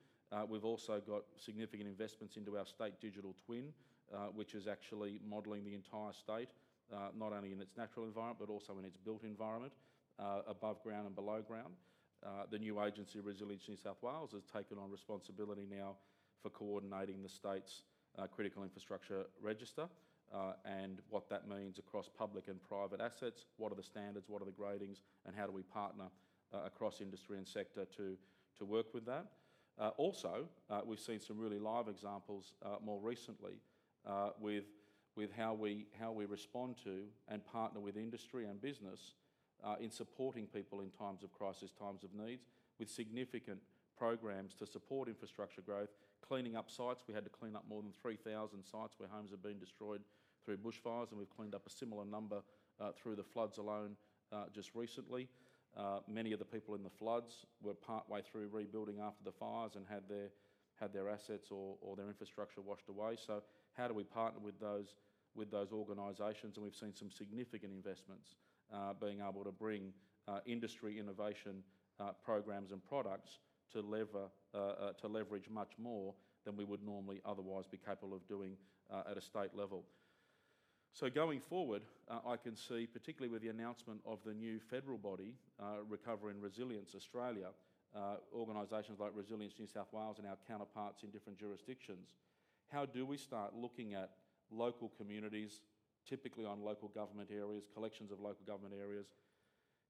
We've 0.48 0.64
also 0.64 1.00
got 1.06 1.22
significant 1.36 1.88
investments 1.88 2.36
into 2.36 2.58
our 2.58 2.66
state 2.66 2.94
digital 3.00 3.36
twin, 3.46 3.66
uh, 4.14 4.26
which 4.34 4.54
is 4.54 4.66
actually 4.66 5.20
modelling 5.28 5.64
the 5.64 5.74
entire 5.74 6.12
state, 6.12 6.48
uh, 6.92 7.08
not 7.18 7.32
only 7.32 7.52
in 7.52 7.60
its 7.60 7.76
natural 7.76 8.06
environment, 8.06 8.38
but 8.38 8.52
also 8.52 8.78
in 8.78 8.84
its 8.84 8.96
built 8.96 9.24
environment, 9.24 9.72
uh, 10.18 10.40
above 10.46 10.82
ground 10.82 11.06
and 11.06 11.14
below 11.14 11.42
ground. 11.42 11.74
the 12.50 12.58
new 12.58 12.80
agency, 12.82 13.20
Resilience 13.20 13.68
New 13.68 13.76
South 13.76 14.02
Wales, 14.02 14.32
has 14.32 14.44
taken 14.44 14.78
on 14.78 14.90
responsibility 14.90 15.66
now 15.68 15.96
for 16.42 16.50
coordinating 16.50 17.22
the 17.22 17.28
state's 17.28 17.82
critical 18.34 18.62
infrastructure 18.62 19.26
register. 19.42 19.88
Uh, 20.32 20.54
and 20.64 21.00
what 21.10 21.28
that 21.28 21.46
means 21.46 21.78
across 21.78 22.08
public 22.08 22.48
and 22.48 22.60
private 22.62 23.00
assets, 23.00 23.46
what 23.56 23.70
are 23.70 23.76
the 23.76 23.82
standards, 23.82 24.28
what 24.28 24.42
are 24.42 24.46
the 24.46 24.50
gradings, 24.50 25.02
and 25.26 25.36
how 25.36 25.46
do 25.46 25.52
we 25.52 25.62
partner 25.62 26.06
uh, 26.52 26.58
across 26.66 27.00
industry 27.00 27.38
and 27.38 27.46
sector 27.46 27.84
to, 27.96 28.16
to 28.58 28.64
work 28.64 28.92
with 28.94 29.04
that. 29.06 29.26
Uh, 29.78 29.90
also, 29.96 30.48
uh, 30.70 30.80
we've 30.84 31.00
seen 31.00 31.20
some 31.20 31.38
really 31.38 31.58
live 31.58 31.88
examples 31.88 32.54
uh, 32.64 32.76
more 32.84 33.00
recently 33.00 33.54
uh, 34.06 34.30
with, 34.40 34.64
with 35.16 35.30
how, 35.36 35.54
we, 35.54 35.86
how 35.98 36.12
we 36.12 36.24
respond 36.24 36.76
to 36.84 37.04
and 37.28 37.44
partner 37.46 37.80
with 37.80 37.96
industry 37.96 38.46
and 38.46 38.60
business 38.60 39.14
in 39.80 39.90
supporting 39.90 40.46
people 40.46 40.82
in 40.82 40.90
times 40.90 41.22
of 41.22 41.32
crisis, 41.32 41.72
times 41.72 42.04
of 42.04 42.12
needs, 42.12 42.44
with 42.78 42.90
significant 42.90 43.58
programs 43.96 44.54
to 44.54 44.66
support 44.66 45.08
infrastructure 45.08 45.62
growth, 45.62 45.88
cleaning 46.26 46.56
up 46.56 46.70
sites. 46.70 47.04
We 47.06 47.14
had 47.14 47.24
to 47.24 47.30
clean 47.30 47.56
up 47.56 47.64
more 47.68 47.82
than 47.82 47.92
3,000 47.92 48.62
sites 48.62 48.94
where 48.98 49.08
homes 49.08 49.30
have 49.30 49.42
been 49.42 49.58
destroyed 49.58 50.00
through 50.44 50.58
bushfires, 50.58 51.10
and 51.10 51.18
we've 51.18 51.34
cleaned 51.34 51.54
up 51.54 51.66
a 51.66 51.70
similar 51.70 52.04
number 52.04 52.42
uh, 52.80 52.90
through 52.92 53.16
the 53.16 53.22
floods 53.22 53.58
alone 53.58 53.96
uh, 54.32 54.44
just 54.54 54.74
recently. 54.74 55.28
Uh, 55.76 55.98
many 56.08 56.32
of 56.32 56.38
the 56.38 56.44
people 56.44 56.74
in 56.74 56.82
the 56.82 56.90
floods 56.90 57.46
were 57.62 57.74
partway 57.74 58.20
through 58.22 58.48
rebuilding 58.52 59.00
after 59.00 59.24
the 59.24 59.32
fires 59.32 59.72
and 59.76 59.84
had 59.88 60.02
their, 60.08 60.28
had 60.76 60.92
their 60.92 61.08
assets 61.08 61.48
or, 61.50 61.76
or 61.80 61.96
their 61.96 62.08
infrastructure 62.08 62.60
washed 62.60 62.88
away. 62.88 63.16
So 63.26 63.42
how 63.76 63.88
do 63.88 63.94
we 63.94 64.04
partner 64.04 64.40
with 64.42 64.58
those, 64.60 64.94
with 65.34 65.50
those 65.50 65.72
organisations? 65.72 66.56
And 66.56 66.64
we've 66.64 66.74
seen 66.74 66.94
some 66.94 67.10
significant 67.10 67.72
investments 67.72 68.36
uh, 68.72 68.94
being 69.00 69.20
able 69.20 69.44
to 69.44 69.52
bring 69.52 69.92
uh, 70.26 70.38
industry 70.46 70.98
innovation 70.98 71.62
uh, 72.00 72.10
programs 72.24 72.72
and 72.72 72.84
products 72.84 73.38
to, 73.72 73.80
lever, 73.80 74.28
to 74.52 75.08
leverage 75.08 75.48
much 75.50 75.72
more 75.78 76.14
than 76.44 76.56
we 76.56 76.64
would 76.64 76.82
normally 76.84 77.20
otherwise 77.24 77.66
be 77.66 77.76
capable 77.76 78.14
of 78.14 78.26
doing 78.28 78.56
at 79.08 79.16
a 79.16 79.20
state 79.20 79.50
level. 79.54 79.84
So 80.94 81.10
going 81.10 81.40
forward, 81.40 81.82
uh, 82.08 82.20
I 82.24 82.36
can 82.36 82.54
see, 82.54 82.86
particularly 82.86 83.32
with 83.32 83.42
the 83.42 83.48
announcement 83.48 83.98
of 84.06 84.20
the 84.24 84.32
new 84.32 84.60
federal 84.60 84.96
body, 84.96 85.34
uh, 85.58 85.82
Recovery 85.88 86.32
and 86.32 86.40
Resilience 86.40 86.94
Australia, 86.94 87.48
uh, 87.96 88.22
organisations 88.32 89.00
like 89.00 89.10
Resilience 89.12 89.54
New 89.58 89.66
South 89.66 89.88
Wales 89.92 90.18
and 90.18 90.26
our 90.28 90.38
counterparts 90.46 91.02
in 91.02 91.10
different 91.10 91.36
jurisdictions, 91.36 92.14
how 92.68 92.86
do 92.86 93.06
we 93.06 93.16
start 93.16 93.54
looking 93.54 93.94
at 93.94 94.10
local 94.50 94.90
communities, 94.96 95.60
typically 96.08 96.44
on 96.44 96.62
local 96.62 96.88
government 96.88 97.30
areas, 97.32 97.64
collections 97.72 98.10
of 98.10 98.20
local 98.20 98.44
government 98.46 98.74
areas? 98.78 99.06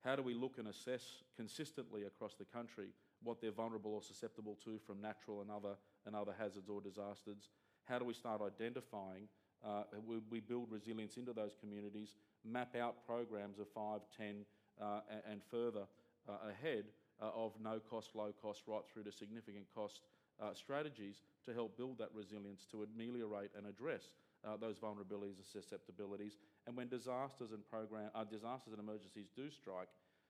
How 0.05 0.17
do 0.17 0.23
we 0.23 0.35
look 0.35 0.59
and 0.59 0.69
assess 0.69 1.23
consistently 1.37 2.05
across 2.05 2.35
the 2.35 2.45
country 2.45 2.89
what 3.23 3.41
they're 3.41 3.51
vulnerable 3.51 3.95
or 3.95 4.03
susceptible 4.03 4.59
to 4.65 4.79
from 4.87 5.01
natural 5.01 5.41
and 5.41 5.51
other, 5.51 5.77
and 6.05 6.15
other 6.15 6.35
hazards 6.39 6.69
or 6.69 6.81
disasters? 6.81 7.49
How 7.85 7.99
do 7.99 8.05
we 8.05 8.15
start 8.15 8.43
identifying 8.43 9.29
uh, 9.65 9.85
we, 10.07 10.17
we, 10.31 10.41
build 10.41 10.71
resilience 10.71 11.17
into 11.17 11.33
those 11.33 11.57
communities, 11.59 12.17
map 12.45 12.77
out 12.77 12.97
programs 13.07 13.59
of 13.59 13.67
5, 13.75 14.01
10 14.15 14.45
uh, 14.81 15.01
and, 15.31 15.41
further 15.51 15.85
uh, 16.29 16.51
ahead 16.51 16.85
uh, 17.23 17.31
of 17.35 17.53
no 17.63 17.81
cost, 17.89 18.11
low 18.15 18.31
cost, 18.43 18.65
right 18.67 18.83
through 18.93 19.05
to 19.05 19.13
significant 19.13 19.65
cost 19.75 20.03
uh, 20.45 20.55
strategies 20.55 21.23
to 21.47 21.55
help 21.55 21.77
build 21.77 21.99
that 21.99 22.11
resilience 22.15 22.67
to 22.71 22.85
ameliorate 22.85 23.51
and 23.57 23.67
address 23.67 24.11
uh, 24.45 24.57
those 24.57 24.79
vulnerabilities 24.79 25.37
and 25.37 25.47
susceptibilities. 25.51 26.37
And 26.67 26.77
when 26.77 26.89
disasters 26.89 27.53
and 27.53 27.67
program, 27.69 28.11
disasters 28.31 28.73
and 28.73 28.81
emergencies 28.81 29.29
do 29.35 29.51
strike, 29.51 29.89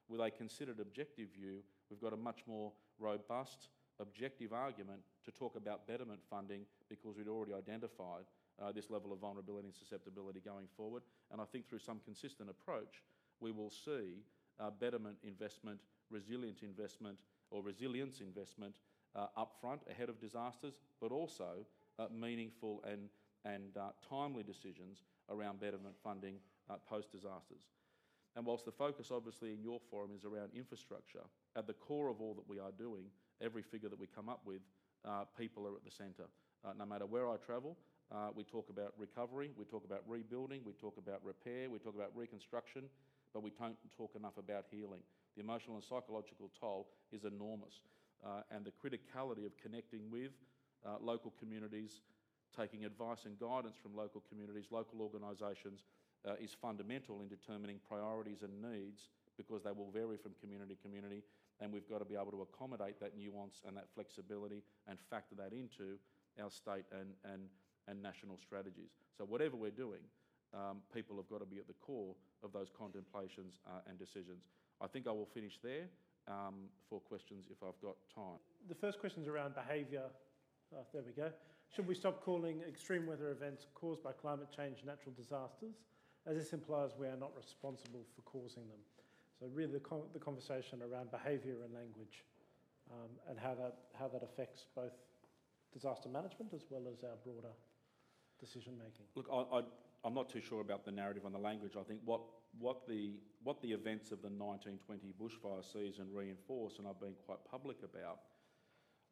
with 0.09 0.21
a 0.21 0.31
considered 0.31 0.81
objective 0.81 1.29
view, 1.35 1.63
we've 1.91 2.01
got 2.01 2.13
a 2.13 2.17
much 2.17 2.41
more 2.47 2.73
robust, 2.99 3.69
objective 4.01 4.53
argument 4.53 5.01
to 5.25 5.31
talk 5.31 5.57
about 5.57 5.87
betterment 5.87 6.21
funding 6.29 6.67
because 6.89 7.17
we'd 7.17 7.29
already 7.29 7.55
identified 7.55 8.25
uh, 8.63 8.71
this 8.71 8.91
level 8.91 9.13
of 9.13 9.19
vulnerability 9.19 9.67
and 9.67 9.75
susceptibility 9.75 10.41
going 10.41 10.67
forward. 10.77 11.03
And 11.33 11.41
I 11.41 11.45
think 11.45 11.69
through 11.69 11.81
some 11.81 12.01
consistent 12.05 12.51
approach, 12.51 13.03
we 13.41 13.51
will 13.51 13.71
see 13.71 14.23
uh, 14.61 14.71
betterment 14.71 15.17
investment, 15.25 15.81
resilient 16.11 16.63
investment, 16.63 17.19
or 17.51 17.63
resilience 17.63 18.21
investment 18.21 18.75
uh, 19.17 19.27
upfront 19.39 19.79
ahead 19.91 20.09
of 20.09 20.21
disasters, 20.21 20.75
but 21.01 21.13
also 21.13 21.65
uh, 21.99 22.07
meaningful 22.13 22.83
and, 22.89 23.09
and 23.45 23.77
uh, 23.77 23.91
timely 24.09 24.43
decisions 24.43 25.05
around 25.31 25.61
betterment 25.61 25.95
funding 26.03 26.37
uh, 26.71 26.75
post 26.89 27.11
disasters. 27.13 27.63
And 28.37 28.45
whilst 28.45 28.65
the 28.65 28.73
focus, 28.73 29.11
obviously, 29.13 29.53
in 29.53 29.63
your 29.63 29.79
forum 29.91 30.11
is 30.17 30.25
around 30.25 30.51
infrastructure, 30.57 31.23
at 31.57 31.67
the 31.67 31.73
core 31.75 32.09
of 32.09 32.21
all 32.21 32.35
that 32.35 32.49
we 32.49 32.59
are 32.59 32.73
doing, 32.77 33.05
every 33.41 33.63
figure 33.63 33.89
that 33.89 33.99
we 33.99 34.09
come 34.09 34.29
up 34.29 34.41
with, 34.45 34.61
people 35.39 35.67
are 35.69 35.77
at 35.77 35.85
the 35.85 35.91
centre. 35.91 36.27
no 36.77 36.85
matter 36.85 37.07
where 37.07 37.31
I 37.31 37.37
travel, 37.37 37.77
uh, 38.13 38.29
we 38.35 38.45
talk 38.45 38.69
about 38.71 38.93
recovery, 38.99 39.51
we 39.57 39.65
talk 39.65 39.85
about 39.85 40.03
rebuilding, 40.07 40.61
we 40.65 40.73
talk 40.73 40.97
about 40.99 41.21
repair, 41.25 41.71
we 41.71 41.79
talk 41.79 41.95
about 41.95 42.11
reconstruction, 42.15 42.85
but 43.33 43.43
we 43.43 43.51
don't 43.51 43.77
talk 43.97 44.15
enough 44.17 44.37
about 44.39 44.65
healing. 44.71 45.01
The 45.37 45.43
emotional 45.43 45.77
and 45.77 45.85
psychological 45.85 46.51
toll 46.59 46.89
is 47.13 47.25
enormous, 47.25 47.83
uh, 47.83 48.04
and 48.51 48.65
the 48.65 48.73
criticality 48.73 49.47
of 49.47 49.57
connecting 49.61 50.11
with 50.11 50.33
uh, 50.87 50.97
local 51.01 51.33
communities, 51.39 52.01
taking 52.57 52.85
advice 52.85 53.25
and 53.25 53.39
guidance 53.39 53.77
from 53.83 53.97
local 53.97 54.23
communities, 54.29 54.67
local 54.71 55.01
organisations, 55.01 55.85
uh, 56.27 56.35
is 56.41 56.57
fundamental 56.61 57.21
in 57.21 57.29
determining 57.29 57.79
priorities 57.87 58.43
and 58.43 58.63
needs 58.63 59.11
because 59.37 59.63
they 59.63 59.73
will 59.73 59.91
vary 59.91 60.17
from 60.17 60.33
community 60.41 60.75
to 60.75 60.83
community, 60.83 61.23
and 61.61 61.73
we've 61.73 61.89
got 61.89 61.99
to 61.99 62.05
be 62.05 62.15
able 62.15 62.31
to 62.31 62.43
accommodate 62.43 63.01
that 63.01 63.17
nuance 63.17 63.63
and 63.67 63.77
that 63.77 63.87
flexibility 63.95 64.63
and 64.89 64.99
factor 65.11 65.35
that 65.35 65.53
into 65.53 65.99
our 66.41 66.51
state 66.51 66.85
and, 66.93 67.11
and 67.25 67.49
and 67.89 68.03
national 68.03 68.39
strategies. 68.39 68.91
So 69.17 69.25
whatever 69.25 69.57
we're 69.57 69.71
doing, 69.71 70.01
um, 70.55 70.79
people 70.93 71.17
have 71.17 71.29
got 71.29 71.41
to 71.41 71.47
be 71.47 71.59
at 71.59 71.67
the 71.67 71.75
core 71.75 72.15
of 72.43 72.53
those 72.53 72.69
contemplations 72.77 73.61
uh, 73.67 73.81
and 73.89 73.99
decisions. 73.99 74.49
I 74.81 74.87
think 74.87 75.07
I 75.07 75.11
will 75.11 75.29
finish 75.33 75.59
there 75.63 75.89
um, 76.29 76.69
for 76.89 77.01
questions 77.01 77.47
if 77.51 77.59
I've 77.63 77.81
got 77.83 77.97
time. 78.15 78.39
The 78.69 78.75
first 78.75 79.01
question 79.01 79.23
is 79.23 79.29
around 79.29 79.55
behaviour. 79.55 80.05
Oh, 80.75 80.87
there 80.93 81.03
we 81.05 81.13
go. 81.13 81.31
Should 81.75 81.87
we 81.87 81.95
stop 81.95 82.23
calling 82.23 82.63
extreme 82.69 83.07
weather 83.07 83.31
events 83.31 83.67
caused 83.75 84.03
by 84.03 84.13
climate 84.13 84.49
change 84.55 84.79
natural 84.87 85.15
disasters, 85.17 85.75
as 86.27 86.37
this 86.37 86.53
implies 86.53 86.91
we 86.99 87.07
are 87.07 87.17
not 87.17 87.33
responsible 87.37 88.05
for 88.15 88.23
causing 88.23 88.69
them? 88.69 88.79
So 89.41 89.47
really 89.53 89.73
the, 89.73 89.81
con 89.81 90.03
the 90.13 90.21
conversation 90.21 90.81
around 90.83 91.11
behaviour 91.11 91.57
and 91.65 91.75
language 91.75 92.25
um, 92.93 93.11
and 93.29 93.39
how 93.39 93.55
that, 93.55 93.75
how 93.99 94.09
that 94.09 94.23
affects 94.23 94.67
both 94.75 94.93
disaster 95.73 96.09
management 96.09 96.55
as 96.55 96.63
well 96.71 96.83
as 96.91 97.03
our 97.03 97.17
broader 97.25 97.53
decision 98.39 98.75
making? 98.79 99.07
Look, 99.15 99.29
I, 99.33 99.59
I, 99.59 100.07
am 100.07 100.15
not 100.15 100.29
too 100.31 100.41
sure 100.41 100.61
about 100.61 100.85
the 100.85 100.93
narrative 100.93 101.27
on 101.27 101.33
the 101.33 101.39
language. 101.39 101.73
I 101.79 101.83
think 101.83 102.01
what, 102.05 102.21
what, 102.59 102.87
the, 102.87 103.13
what 103.43 103.61
the 103.63 103.73
events 103.73 104.13
of 104.13 104.23
the 104.23 104.29
1920 104.29 105.15
bushfire 105.21 105.65
season 105.65 106.07
reinforce, 106.13 106.79
and 106.79 106.87
I've 106.87 107.01
been 107.01 107.15
quite 107.27 107.39
public 107.51 107.79
about, 107.83 108.21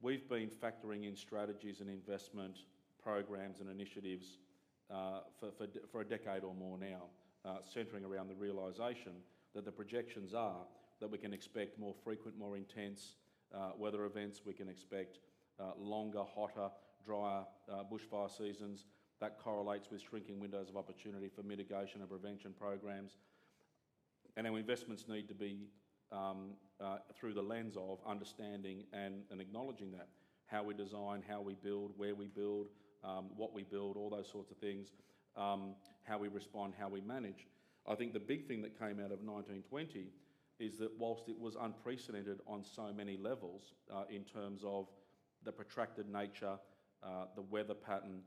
we've 0.01 0.29
been 0.29 0.51
factoring 0.51 1.09
in 1.09 1.17
strategies 1.17 1.81
and 1.81 1.89
investment 1.89 2.59
programs 3.03 3.61
and 3.61 3.69
initiatives 3.69 4.39
uh, 4.91 5.21
for, 5.39 5.51
for, 5.53 5.67
for, 5.91 6.01
a 6.03 6.05
decade 6.05 6.45
or 6.45 6.55
more 6.55 6.79
now, 6.79 7.05
uh, 7.45 7.59
centering 7.65 8.05
around 8.05 8.29
the 8.29 8.35
realisation 8.35 9.13
that 9.55 9.65
the 9.65 9.73
projections 9.73 10.35
are 10.35 10.67
that 11.01 11.11
we 11.11 11.19
can 11.19 11.33
expect 11.33 11.79
more 11.79 11.95
frequent, 12.05 12.39
more 12.39 12.57
intense 12.57 13.17
uh, 13.55 13.71
weather 13.77 14.05
events. 14.05 14.43
We 14.47 14.55
can 14.55 14.69
expect 14.69 15.19
uh, 15.59 15.73
longer, 15.79 16.23
hotter, 16.23 16.71
drier 17.05 17.45
uh, 17.71 17.83
bushfire 17.91 18.31
seasons. 18.31 18.85
That 19.21 19.39
correlates 19.39 19.91
with 19.91 20.01
shrinking 20.01 20.41
windows 20.41 20.69
of 20.69 20.77
opportunity 20.77 21.29
for 21.29 21.43
mitigation 21.43 22.01
and 22.01 22.09
prevention 22.09 22.53
programs. 22.59 23.19
And 24.37 24.47
our 24.47 24.59
investments 24.59 25.07
need 25.09 25.29
to 25.29 25.35
be 25.35 25.69
um, 26.11 26.51
uh, 26.81 26.99
through 27.19 27.35
the 27.35 27.43
lens 27.43 27.77
of 27.77 27.99
understanding 28.07 28.85
and, 28.93 29.23
and, 29.31 29.41
acknowledging 29.41 29.93
that. 29.93 30.09
How 30.47 30.63
we 30.63 30.75
design, 30.75 31.23
how 31.27 31.41
we 31.41 31.55
build, 31.55 31.93
where 31.97 32.15
we 32.15 32.27
build, 32.27 32.67
um, 33.05 33.31
what 33.37 33.55
we 33.55 33.63
build, 33.63 33.97
all 33.97 34.11
those 34.11 34.31
sorts 34.31 34.51
of 34.51 34.59
things, 34.59 34.89
um, 35.37 35.75
how 36.03 36.19
we 36.19 36.29
respond, 36.29 36.75
how 36.79 36.89
we 36.89 37.01
manage. 37.01 37.47
I 37.87 37.95
think 37.95 38.13
the 38.13 38.21
big 38.21 38.47
thing 38.47 38.63
that 38.63 38.79
came 38.79 38.99
out 39.01 39.13
of 39.13 39.21
1920 39.23 40.09
is 40.59 40.79
that 40.79 40.91
whilst 40.99 41.29
it 41.29 41.39
was 41.39 41.57
unprecedented 41.61 42.41
on 42.47 42.63
so 42.63 42.93
many 42.95 43.17
levels 43.17 43.75
uh, 43.93 44.05
in 44.11 44.25
terms 44.25 44.63
of 44.65 44.87
the 45.45 45.51
protracted 45.51 46.09
nature, 46.09 46.59
uh, 47.03 47.25
the 47.35 47.43
weather 47.43 47.75
pattern, 47.75 48.21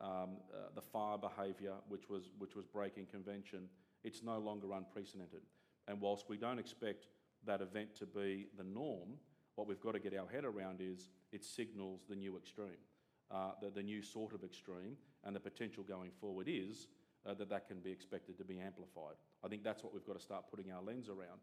um, 0.00 0.38
uh, 0.52 0.68
the 0.74 0.80
fire 0.80 1.18
behaviour, 1.18 1.74
which 1.88 2.08
was, 2.08 2.30
which 2.38 2.54
was 2.54 2.64
breaking 2.64 3.06
convention, 3.06 3.68
it's 4.04 4.22
no 4.22 4.38
longer 4.38 4.72
unprecedented. 4.72 5.42
And 5.88 6.00
whilst 6.00 6.28
we 6.28 6.36
don't 6.36 6.58
expect 6.58 7.06
that 7.44 7.60
event 7.60 7.94
to 7.96 8.06
be 8.06 8.48
the 8.56 8.64
norm, 8.64 9.18
what 9.56 9.66
we've 9.66 9.80
got 9.80 9.92
to 9.92 9.98
get 9.98 10.16
our 10.16 10.28
head 10.28 10.44
around 10.44 10.80
is 10.80 11.08
it 11.32 11.44
signals 11.44 12.02
the 12.08 12.16
new 12.16 12.36
extreme, 12.36 12.80
uh, 13.30 13.52
the, 13.60 13.70
the 13.70 13.82
new 13.82 14.02
sort 14.02 14.32
of 14.34 14.44
extreme, 14.44 14.96
and 15.24 15.34
the 15.36 15.40
potential 15.40 15.82
going 15.82 16.10
forward 16.20 16.48
is 16.48 16.86
uh, 17.26 17.34
that 17.34 17.48
that 17.48 17.68
can 17.68 17.80
be 17.80 17.90
expected 17.90 18.38
to 18.38 18.44
be 18.44 18.58
amplified. 18.58 19.16
I 19.44 19.48
think 19.48 19.62
that's 19.62 19.82
what 19.82 19.92
we've 19.92 20.06
got 20.06 20.16
to 20.16 20.22
start 20.22 20.44
putting 20.50 20.72
our 20.72 20.82
lens 20.82 21.08
around. 21.08 21.40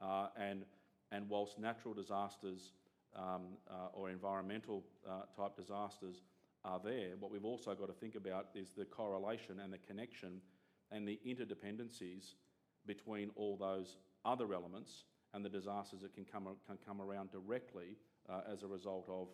Uh, 0.00 0.28
and, 0.36 0.64
and 1.12 1.28
whilst 1.28 1.58
natural 1.58 1.94
disasters 1.94 2.72
um, 3.14 3.58
uh, 3.70 3.88
or 3.92 4.10
environmental 4.10 4.84
uh, 5.08 5.22
type 5.36 5.56
disasters 5.56 6.22
are 6.64 6.80
there, 6.82 7.10
what 7.18 7.30
we've 7.30 7.44
also 7.44 7.74
got 7.74 7.86
to 7.86 7.92
think 7.92 8.14
about 8.14 8.46
is 8.54 8.70
the 8.76 8.84
correlation 8.84 9.60
and 9.60 9.72
the 9.72 9.78
connection 9.78 10.40
and 10.92 11.06
the 11.06 11.18
interdependencies 11.26 12.34
between 12.86 13.30
all 13.36 13.56
those 13.56 13.96
other 14.24 14.52
elements 14.52 15.04
and 15.34 15.44
the 15.44 15.48
disasters 15.48 16.00
that 16.00 16.14
can 16.14 16.24
come, 16.24 16.48
can 16.66 16.78
come 16.86 17.00
around 17.00 17.30
directly 17.30 17.96
uh, 18.28 18.40
as 18.50 18.62
a 18.62 18.66
result 18.66 19.06
of, 19.08 19.28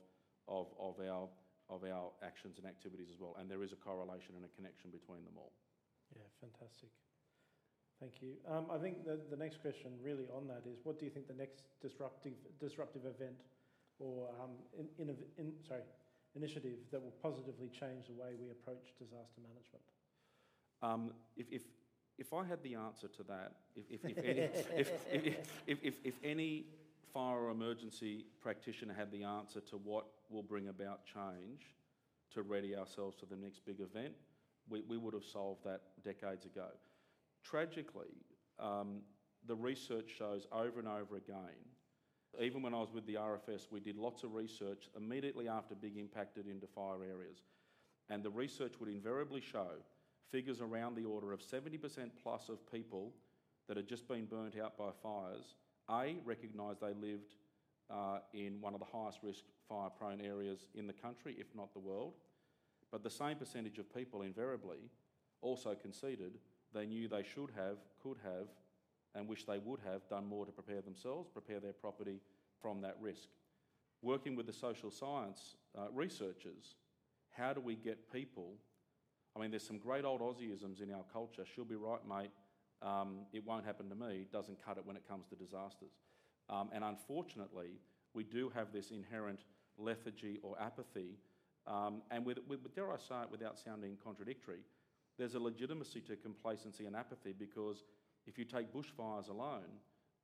of, 0.49 0.67
of, 0.79 1.01
our, 1.01 1.29
of 1.71 1.85
our 1.85 2.13
actions 2.23 2.59
and 2.59 2.67
activities 2.67 3.09
as 3.13 3.19
well. 3.19 3.37
And 3.39 3.51
there 3.51 3.63
is 3.63 3.73
a 3.73 3.77
correlation 3.77 4.37
and 4.37 4.45
a 4.45 4.53
connection 4.57 4.91
between 4.91 5.25
them 5.25 5.35
all. 5.37 5.53
Yeah, 6.15 6.29
fantastic. 6.41 6.91
Thank 7.99 8.21
you. 8.21 8.37
Um, 8.45 8.69
I 8.69 8.77
think 8.77 9.09
the, 9.09 9.19
the 9.31 9.41
next 9.41 9.63
question 9.65 9.97
really 10.05 10.29
on 10.37 10.47
that 10.49 10.69
is 10.69 10.77
what 10.85 11.01
do 11.01 11.09
you 11.09 11.11
think 11.11 11.27
the 11.27 11.41
next 11.41 11.65
disruptive, 11.81 12.37
disruptive 12.61 13.09
event 13.09 13.41
or 13.99 14.29
um, 14.37 14.53
in, 14.77 14.87
in, 15.01 15.17
in, 15.41 15.53
sorry, 15.65 15.81
initiative 16.37 16.77
that 16.93 17.01
will 17.01 17.17
positively 17.25 17.73
change 17.73 18.13
the 18.13 18.17
way 18.21 18.37
we 18.37 18.53
approach 18.53 18.93
disaster 19.01 19.41
management? 19.41 19.81
Um, 20.83 21.13
if, 21.37 21.47
if, 21.51 21.63
if 22.19 22.33
I 22.33 22.45
had 22.45 22.63
the 22.63 22.75
answer 22.75 23.09
to 23.09 23.23
that, 23.25 23.53
if, 23.75 23.85
if, 23.91 24.05
if, 24.05 24.25
any, 24.25 24.41
if, 24.77 24.91
if, 25.67 25.79
if, 25.83 25.95
if, 26.05 26.15
any 26.23 26.65
fire 27.13 27.39
or 27.39 27.51
emergency 27.51 28.27
practitioner 28.41 28.95
had 28.95 29.11
the 29.11 29.25
answer 29.25 29.61
to 29.61 29.77
what 29.77 30.07
will 30.31 30.43
bring 30.43 30.69
about 30.69 31.01
change 31.07 31.75
to 32.33 32.43
ready 32.43 32.77
ourselves 32.77 33.17
to 33.17 33.27
the 33.27 33.37
next 33.37 33.65
big 33.65 33.81
event, 33.81 34.13
we, 34.69 34.83
we 34.83 34.99
would 34.99 35.15
have 35.15 35.25
solved 35.25 35.65
that 35.65 35.83
decades 36.05 36.45
ago. 36.45 36.69
Tragically, 37.45 38.15
um, 38.59 39.01
the 39.47 39.55
research 39.55 40.11
shows 40.19 40.47
over 40.53 40.79
and 40.79 40.89
over 40.89 41.17
again, 41.17 41.57
even 42.41 42.63
when 42.63 42.75
I 42.75 42.79
was 42.79 42.93
with 42.93 43.07
the 43.07 43.15
RFS, 43.15 43.71
we 43.71 43.81
did 43.81 43.97
lots 43.97 44.23
of 44.23 44.35
research 44.35 44.91
immediately 44.97 45.49
after 45.49 45.75
big 45.75 45.97
impacted 45.97 46.47
into 46.49 46.67
fire 46.67 47.03
areas. 47.03 47.39
And 48.11 48.23
the 48.23 48.31
research 48.31 48.75
would 48.79 48.89
invariably 48.89 49.41
show 49.41 49.69
figures 50.31 50.61
around 50.61 50.97
the 50.97 51.05
order 51.05 51.33
of 51.33 51.41
70% 51.41 51.79
plus 52.23 52.49
of 52.49 52.71
people 52.71 53.13
that 53.69 53.77
had 53.77 53.89
just 53.89 54.09
been 54.09 54.27
burnt 54.27 54.55
out 54.59 54.77
by 54.77 54.91
fires, 55.03 55.55
A, 55.91 56.17
recognised 56.25 56.81
they 56.81 56.95
lived 56.95 57.35
uh, 57.91 58.19
in 58.33 58.61
one 58.61 58.75
of 58.75 58.81
the 58.81 58.87
highest 58.87 59.19
risk 59.23 59.45
fire 59.69 59.91
prone 59.91 60.21
areas 60.21 60.67
in 60.75 60.87
the 60.87 60.93
country, 60.93 61.37
if 61.39 61.47
not 61.55 61.73
the 61.73 61.81
world. 61.81 62.15
But 62.91 63.03
the 63.03 63.11
same 63.11 63.37
percentage 63.37 63.79
of 63.79 63.95
people 63.95 64.23
invariably 64.23 64.91
also 65.43 65.75
conceded 65.75 66.39
they 66.73 66.87
knew 66.87 67.09
they 67.09 67.23
should 67.23 67.51
have, 67.57 67.79
could 68.03 68.19
have, 68.25 68.49
and 69.15 69.29
wish 69.29 69.45
they 69.45 69.59
would 69.59 69.81
have 69.85 70.07
done 70.09 70.27
more 70.27 70.45
to 70.45 70.53
prepare 70.53 70.83
themselves, 70.83 71.29
prepare 71.33 71.61
their 71.61 71.73
property 71.73 72.21
from 72.61 72.83
that 72.83 72.97
risk. 73.01 73.29
Working 74.03 74.37
with 74.37 74.47
the 74.47 74.53
social 74.53 74.91
science 74.91 75.57
uh, 75.77 75.87
researchers, 75.93 76.75
how 77.31 77.53
do 77.53 77.61
we 77.61 77.77
get 77.77 78.13
people? 78.13 78.55
I 79.37 79.41
mean, 79.41 79.51
there's 79.51 79.67
some 79.67 79.79
great 79.79 80.05
old 80.05 80.23
Aussieisms 80.23 80.81
in 80.83 80.91
our 80.91 81.05
culture. 81.13 81.45
She'll 81.55 81.65
be 81.65 81.77
right, 81.77 82.01
mate. 82.09 82.31
Um, 82.81 83.27
it 83.33 83.45
won't 83.45 83.67
happen 83.67 83.89
to 83.91 83.95
me. 83.95 84.27
Doesn't 84.33 84.65
cut 84.65 84.79
it 84.79 84.87
when 84.87 84.97
it 84.97 85.07
comes 85.07 85.27
to 85.27 85.37
disasters. 85.37 85.93
Um, 86.49 86.71
and 86.73 86.83
unfortunately, 86.83 87.81
we 88.15 88.25
do 88.25 88.51
have 88.55 88.73
this 88.73 88.91
inherent 88.91 89.41
lethargy 89.77 90.39
or 90.43 90.57
apathy. 90.61 91.19
Um, 91.67 92.03
and 92.11 92.25
with, 92.25 92.39
with, 92.49 92.75
dare 92.75 92.91
I 92.91 92.97
say 92.97 93.23
it 93.23 93.31
without 93.31 93.59
sounding 93.59 93.99
contradictory, 94.03 94.61
there's 95.19 95.35
a 95.35 95.41
legitimacy 95.41 96.01
to 96.03 96.17
complacency 96.17 96.87
and 96.87 96.97
apathy 96.97 97.35
because 97.39 97.85
if 98.27 98.39
you 98.39 98.45
take 98.45 98.73
bushfires 98.73 99.29
alone, 99.29 99.81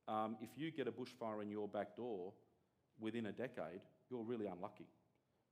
um, 0.08 0.36
if 0.40 0.50
you 0.56 0.70
get 0.70 0.88
a 0.88 0.92
bushfire 0.92 1.42
in 1.42 1.50
your 1.50 1.68
back 1.68 1.96
door 1.96 2.32
within 2.98 3.26
a 3.26 3.32
decade, 3.32 3.80
you're 4.10 4.22
really 4.22 4.46
unlucky. 4.46 4.86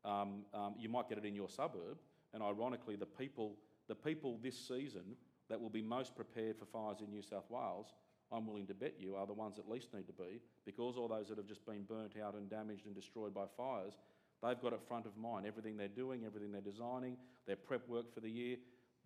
Um, 0.05 0.45
um, 0.55 0.75
you 0.79 0.89
might 0.89 1.09
get 1.09 1.19
it 1.19 1.25
in 1.25 1.35
your 1.35 1.49
suburb, 1.49 1.99
and 2.33 2.43
ironically, 2.43 2.97
the 2.97 3.07
people, 3.07 3.57
the 3.89 3.95
people 3.95 4.39
this 4.43 4.57
season 4.57 5.17
that 5.49 5.61
will 5.61 5.71
be 5.71 5.83
most 5.83 6.15
prepared 6.15 6.57
for 6.59 6.65
fires 6.65 7.01
in 7.01 7.11
New 7.11 7.23
South 7.23 7.51
Wales, 7.51 7.95
I'm 8.33 8.47
willing 8.47 8.67
to 8.69 8.75
bet 8.75 8.95
you, 8.99 9.17
are 9.17 9.27
the 9.27 9.33
ones 9.33 9.57
that 9.57 9.69
least 9.69 9.93
need 9.93 10.07
to 10.07 10.13
be, 10.13 10.41
because 10.65 10.97
all 10.97 11.09
those 11.09 11.29
that 11.29 11.39
have 11.39 11.49
just 11.49 11.67
been 11.67 11.83
burnt 11.83 12.15
out 12.23 12.35
and 12.35 12.49
damaged 12.49 12.87
and 12.87 12.95
destroyed 12.95 13.35
by 13.35 13.47
fires, 13.57 13.95
they've 14.43 14.61
got 14.61 14.73
it 14.73 14.81
front 14.87 15.07
of 15.07 15.17
mind. 15.17 15.47
Everything 15.47 15.77
they're 15.77 15.89
doing, 15.89 16.25
everything 16.25 16.53
they're 16.53 16.61
designing, 16.61 17.17
their 17.47 17.57
prep 17.57 17.89
work 17.89 18.15
for 18.15 18.21
the 18.21 18.31
year, 18.31 18.57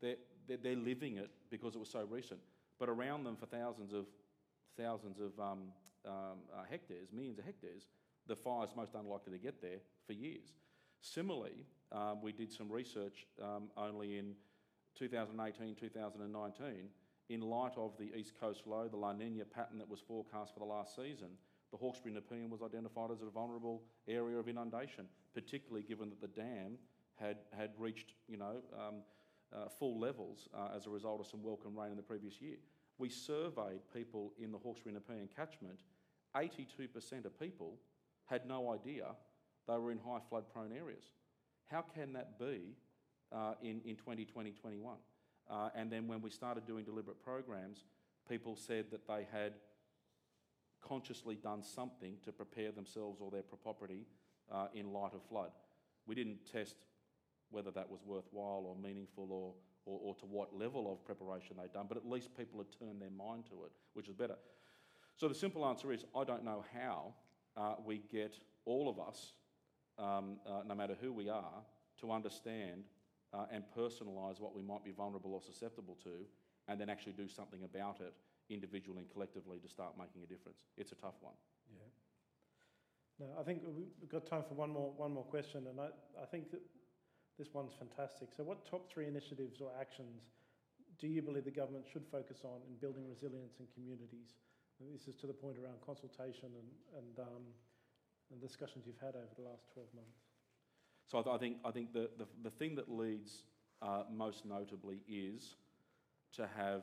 they're, 0.01 0.17
they're, 0.47 0.59
they're 0.59 0.77
living 0.77 1.17
it 1.17 1.31
because 1.51 1.75
it 1.75 1.79
was 1.79 1.89
so 1.89 2.05
recent. 2.11 2.41
But 2.79 2.91
around 2.91 3.25
them, 3.25 3.37
for 3.37 3.47
thousands 3.47 3.93
of 3.93 4.07
thousands 4.77 5.19
of 5.21 5.39
um, 5.39 5.61
um, 6.05 6.39
uh, 6.53 6.65
hectares, 6.69 7.09
millions 7.13 7.39
of 7.39 7.45
hectares, 7.45 7.87
the 8.27 8.37
fire's 8.37 8.71
most 8.77 8.95
unlikely 8.95 9.33
to 9.33 9.39
get 9.39 9.63
there 9.63 9.79
for 10.07 10.13
years. 10.13 10.53
Similarly, 11.05 11.67
um, 11.93 12.23
we 12.23 12.33
did 12.33 12.51
some 12.51 12.73
research 12.73 13.27
um, 13.43 13.65
only 13.77 14.17
in 14.17 14.35
2018, 14.99 15.77
2019, 15.77 16.69
in 17.29 17.41
light 17.43 17.73
of 17.77 17.93
the 17.99 18.11
East 18.17 18.33
Coast 18.41 18.63
low, 18.67 18.89
the 18.89 18.97
La 18.97 19.13
Nina 19.13 19.45
pattern 19.45 19.77
that 19.79 19.89
was 19.89 20.01
forecast 20.01 20.55
for 20.55 20.61
the 20.61 20.67
last 20.67 20.97
season, 20.97 21.29
the 21.73 21.77
Hawkesbury 21.77 22.15
Nepean 22.15 22.49
was 22.49 22.63
identified 22.63 23.11
as 23.11 23.21
a 23.21 23.29
vulnerable 23.29 23.83
area 24.09 24.39
of 24.39 24.49
inundation, 24.49 25.05
particularly 25.35 25.83
given 25.83 26.09
that 26.09 26.23
the 26.23 26.41
dam 26.41 26.79
had, 27.17 27.37
had 27.55 27.73
reached, 27.77 28.15
you 28.27 28.39
know, 28.39 28.63
um, 28.73 29.03
uh, 29.55 29.69
full 29.69 30.01
levels 30.01 30.49
uh, 30.55 30.69
as 30.75 30.87
a 30.87 30.91
result 30.91 31.21
of 31.21 31.27
some 31.27 31.43
welcome 31.43 31.79
rain 31.79 31.91
in 31.91 31.97
the 31.99 32.03
previous 32.03 32.41
year. 32.41 32.57
We 32.97 33.11
surveyed 33.11 33.81
people 33.93 34.33
in 34.39 34.53
the 34.53 34.59
Hawkesbury 34.59 34.95
Nepean 34.95 35.29
catchment. 35.37 35.81
82% 36.35 37.27
of 37.27 37.39
people 37.39 37.79
had 38.25 38.47
no 38.47 38.73
idea 38.73 39.05
they 39.69 39.77
were 39.77 39.93
in 39.93 39.99
high 39.99 40.21
flood 40.29 40.45
prone 40.53 40.73
areas. 40.73 41.05
How 41.71 41.83
can 41.83 42.13
that 42.15 42.39
be 42.39 42.77
uh, 43.33 43.55
in, 43.63 43.81
in 43.85 43.97
2020 43.97 44.53
21? 44.53 44.97
Uh, 45.51 45.69
and 45.75 45.91
then 45.91 46.07
when 46.07 46.23
we 46.23 46.31
started 46.31 46.67
doing 46.67 46.85
deliberate 46.85 47.23
programs, 47.23 47.85
people 48.29 48.57
said 48.57 48.87
that 48.91 49.07
they 49.07 49.27
had 49.31 49.55
consciously 50.87 51.35
done 51.35 51.63
something 51.63 52.17
to 52.25 52.33
prepare 52.33 52.73
themselves 52.73 53.21
or 53.21 53.31
their 53.31 53.43
property 53.43 54.07
uh, 54.53 54.67
in 54.75 54.93
light 54.93 55.15
of 55.15 55.23
flood. 55.29 55.51
We 56.07 56.15
didn't 56.15 56.39
test 56.51 56.77
whether 57.51 57.71
that 57.71 57.89
was 57.89 58.01
worthwhile 58.05 58.65
or 58.67 58.77
meaningful 58.77 59.29
or, 59.31 59.55
or, 59.87 60.01
or, 60.03 60.15
to 60.17 60.27
what 60.27 60.57
level 60.57 60.93
of 60.93 61.05
preparation 61.05 61.57
they'd 61.57 61.73
done, 61.73 61.87
but 61.89 61.97
at 61.97 62.09
least 62.09 62.37
people 62.37 62.59
had 62.59 62.67
turned 62.79 63.01
their 63.01 63.11
mind 63.11 63.45
to 63.47 63.65
it, 63.65 63.73
which 63.95 64.09
is 64.09 64.15
better. 64.15 64.37
So 65.17 65.29
the 65.29 65.35
simple 65.35 65.65
answer 65.65 65.93
is 65.93 66.05
I 66.17 66.25
don't 66.25 66.45
know 66.45 66.65
how 66.75 67.15
uh, 67.57 67.75
we 67.85 68.03
get 68.11 68.37
all 68.65 68.89
of 68.89 68.99
us, 68.99 69.35
um, 69.99 70.39
uh, 70.47 70.63
no 70.67 70.75
matter 70.75 70.97
who 71.01 71.13
we 71.13 71.29
are, 71.29 71.63
to 72.01 72.13
understand 72.13 72.85
uh, 73.33 73.47
and 73.51 73.65
personalise 73.77 74.41
what 74.41 74.55
we 74.55 74.63
might 74.63 74.85
be 74.85 74.91
vulnerable 74.91 75.35
or 75.35 75.43
susceptible 75.43 75.97
to, 76.03 76.27
and 76.69 76.81
then 76.81 76.89
actually 76.89 77.13
do 77.13 77.29
something 77.29 77.65
about 77.65 78.01
it 78.01 78.15
individually 78.51 79.03
and 79.03 79.11
collectively 79.11 79.59
to 79.59 79.69
start 79.69 79.95
making 79.99 80.23
a 80.23 80.27
difference. 80.27 80.59
It's 80.77 80.93
a 80.93 80.97
tough 80.97 81.17
one. 81.21 81.35
Yeah. 81.73 83.27
No, 83.27 83.27
I 83.39 83.43
think 83.43 83.63
we've 83.65 84.11
got 84.11 84.27
time 84.27 84.43
for 84.47 84.55
one 84.55 84.71
more 84.71 84.93
one 84.97 85.13
more 85.13 85.25
question, 85.25 85.67
and 85.69 85.81
I, 85.81 85.89
I 86.21 86.27
think 86.27 86.51
that 86.51 86.61
this 87.39 87.55
one's 87.55 87.73
fantastic. 87.79 88.29
So, 88.37 88.43
what 88.45 88.67
top 88.67 88.91
three 88.91 89.07
initiatives 89.07 89.61
or 89.61 89.71
actions 89.81 90.23
do 90.99 91.09
you 91.09 91.23
believe 91.23 91.45
the 91.45 91.51
government 91.51 91.85
should 91.93 92.07
focus 92.11 92.43
on 92.45 92.63
in 92.69 92.77
building 92.81 93.07
resilience 93.09 93.59
in 93.59 93.67
communities 93.75 94.35
And 94.81 94.95
this 94.95 95.09
is 95.09 95.15
to 95.17 95.27
the 95.27 95.33
point 95.35 95.59
around 95.59 95.79
consultation 95.85 96.51
and, 96.55 96.71
and, 96.99 97.19
um, 97.19 97.45
and 98.31 98.41
discussions 98.41 98.85
you've 98.87 99.01
had 99.01 99.15
over 99.15 99.35
the 99.37 99.43
last 99.43 99.65
12 99.73 99.89
months. 99.95 100.19
So 101.07 101.19
I, 101.19 101.23
th- 101.23 101.35
I 101.35 101.39
think, 101.39 101.57
I 101.65 101.71
think 101.71 101.93
the, 101.93 102.11
the, 102.19 102.27
the 102.43 102.51
thing 102.51 102.75
that 102.77 102.91
leads 102.91 103.45
uh, 103.83 104.05
most 104.11 104.47
notably 104.47 105.01
is 105.09 105.57
to 106.35 106.49
have 106.57 106.83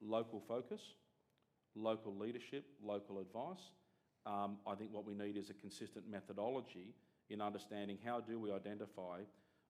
local 0.00 0.40
focus, 0.46 0.80
local 1.74 2.16
leadership, 2.16 2.64
local 2.82 3.18
advice. 3.18 3.70
Um, 4.26 4.58
I 4.66 4.74
think 4.74 4.92
what 4.92 5.04
we 5.04 5.14
need 5.14 5.36
is 5.36 5.50
a 5.50 5.54
consistent 5.54 6.08
methodology 6.08 6.94
in 7.28 7.40
understanding 7.40 7.98
how 8.04 8.20
do 8.20 8.38
we 8.38 8.52
identify 8.52 9.20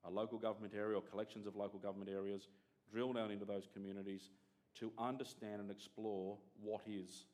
a 0.05 0.11
local 0.11 0.39
government 0.39 0.73
area 0.77 0.97
or 0.97 1.03
collections 1.03 1.47
of 1.47 1.57
local 1.57 1.79
government 1.79 2.11
areas, 2.11 2.49
drill 2.91 3.13
down 3.13 3.31
into 3.31 3.45
those 3.45 3.69
communities 3.73 4.31
to 4.79 4.93
understand 4.99 5.61
and 5.61 5.71
explore 5.71 6.39
what 6.63 6.81
is, 6.87 7.27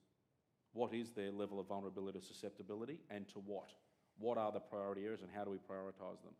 what 0.77 0.95
is 0.95 1.11
their 1.11 1.33
level 1.33 1.59
of 1.59 1.67
vulnerability 1.67 2.19
or 2.19 2.23
susceptibility 2.23 2.99
and 3.11 3.27
to 3.29 3.39
what. 3.39 3.73
What 4.19 4.39
are 4.39 4.53
the 4.53 4.61
priority 4.61 5.05
areas 5.05 5.23
and 5.23 5.31
how 5.35 5.45
do 5.45 5.51
we 5.51 5.57
prioritise 5.57 6.23
them? 6.23 6.35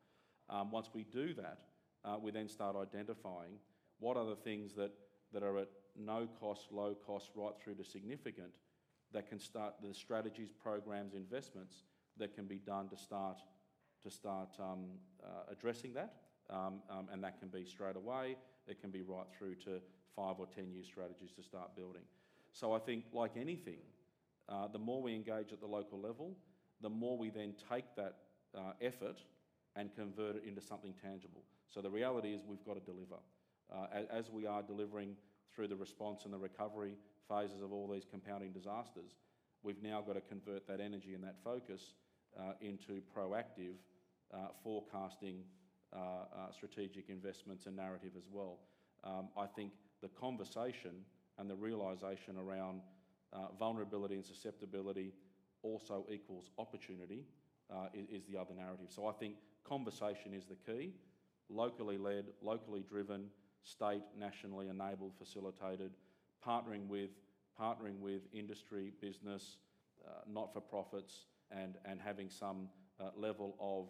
Um, 0.49 0.71
once 0.71 0.91
we 0.95 1.05
do 1.05 1.35
that, 1.35 1.59
uh, 2.05 2.17
we 2.21 2.31
then 2.31 2.49
start 2.49 2.77
identifying 2.77 3.59
what 3.99 4.17
are 4.17 4.27
the 4.27 4.37
things 4.37 4.75
that, 4.75 4.93
that 5.33 5.43
are 5.43 5.59
at 5.59 5.69
no 5.99 6.29
cost, 6.39 6.71
low 6.71 6.95
cost, 7.07 7.31
right 7.35 7.55
through 7.63 7.75
to 7.77 7.85
significant 7.85 8.57
that 9.13 9.29
can 9.29 9.41
start 9.41 9.75
the 9.83 9.95
strategies, 9.95 10.51
programs, 10.53 11.15
investments 11.15 11.85
that 12.19 12.35
can 12.35 12.47
be 12.47 12.57
done 12.59 12.89
to 12.89 12.97
start 12.97 13.39
to 14.03 14.11
start 14.11 14.51
um, 14.61 14.85
uh, 15.25 15.51
addressing 15.51 15.93
that, 15.95 16.15
um, 16.49 16.81
um, 16.91 17.09
and 17.13 17.25
that 17.25 17.41
can 17.41 17.49
be 17.49 17.65
straight 17.65 17.97
away. 17.97 18.37
It 18.69 18.81
can 18.81 18.91
be 18.91 19.03
right 19.03 19.27
through 19.37 19.57
to 19.65 19.81
five 20.15 20.37
or 20.39 20.47
ten 20.47 20.71
year 20.71 20.85
strategies 20.85 21.33
to 21.33 21.43
start 21.43 21.75
building. 21.75 22.03
So 22.53 22.73
I 22.73 22.79
think, 22.79 23.05
like 23.13 23.33
anything, 23.37 23.79
uh, 24.49 24.69
the 24.69 24.79
more 24.79 25.03
we 25.03 25.15
engage 25.15 25.53
at 25.53 25.61
the 25.61 25.67
local 25.67 26.01
level, 26.01 26.37
the 26.81 26.91
more 26.91 27.17
we 27.17 27.31
then 27.31 27.55
take 27.71 27.85
that 27.97 28.17
uh, 28.57 28.73
effort 28.81 29.23
and 29.75 29.95
convert 29.95 30.37
it 30.37 30.45
into 30.47 30.61
something 30.61 30.95
tangible. 31.03 31.43
So 31.69 31.81
the 31.81 31.91
reality 31.91 32.33
is 32.33 32.43
we've 32.47 32.65
got 32.65 32.75
to 32.75 32.81
deliver. 32.93 33.17
Uh, 33.73 34.05
as, 34.11 34.31
we 34.31 34.47
are 34.47 34.63
delivering 34.63 35.17
through 35.55 35.69
the 35.69 35.77
response 35.77 36.25
and 36.25 36.33
the 36.33 36.39
recovery 36.39 36.95
phases 37.29 37.63
of 37.63 37.73
all 37.73 37.89
these 37.89 38.07
compounding 38.09 38.53
disasters, 38.53 39.17
we've 39.63 39.83
now 39.83 40.01
got 40.01 40.15
to 40.15 40.21
convert 40.21 40.67
that 40.69 40.81
energy 40.81 41.15
and 41.15 41.25
that 41.25 41.37
focus 41.43 41.95
uh, 42.39 42.53
into 42.61 43.01
proactive 43.17 43.75
uh, 44.33 44.49
forecasting 44.63 45.43
uh, 45.93 46.51
strategic 46.53 47.09
investments 47.09 47.67
and 47.67 47.75
narrative 47.75 48.13
as 48.17 48.25
well. 48.31 48.59
Um, 49.05 49.29
I 49.37 49.47
think 49.47 49.73
the 50.03 50.09
conversation 50.09 50.93
and 51.39 51.49
the 51.51 51.55
realisation 51.55 52.37
around 52.37 52.81
uh, 53.37 53.53
vulnerability 53.59 54.15
and 54.15 54.25
susceptibility 54.25 55.13
also 55.63 56.07
equals 56.11 56.51
opportunity 56.59 57.25
is, 57.95 58.23
is 58.23 58.25
the 58.27 58.39
other 58.39 58.55
narrative. 58.57 58.87
So 58.89 59.07
I 59.07 59.13
think 59.13 59.35
conversation 59.65 60.33
is 60.33 60.45
the 60.47 60.55
key, 60.55 60.93
locally 61.49 61.99
led, 61.99 62.27
locally 62.43 62.85
driven, 62.89 63.27
state, 63.63 64.03
nationally 64.19 64.69
enabled, 64.69 65.13
facilitated, 65.19 65.91
partnering 66.47 66.87
with, 66.87 67.11
partnering 67.61 67.99
with 68.01 68.23
industry, 68.33 68.93
business, 69.01 69.57
uh, 70.07 70.11
not 70.33 70.53
for 70.53 70.61
profits, 70.61 71.27
and, 71.51 71.75
and 71.85 72.01
having 72.01 72.31
some 72.31 72.69
uh, 73.01 73.11
level 73.17 73.57
of, 73.61 73.89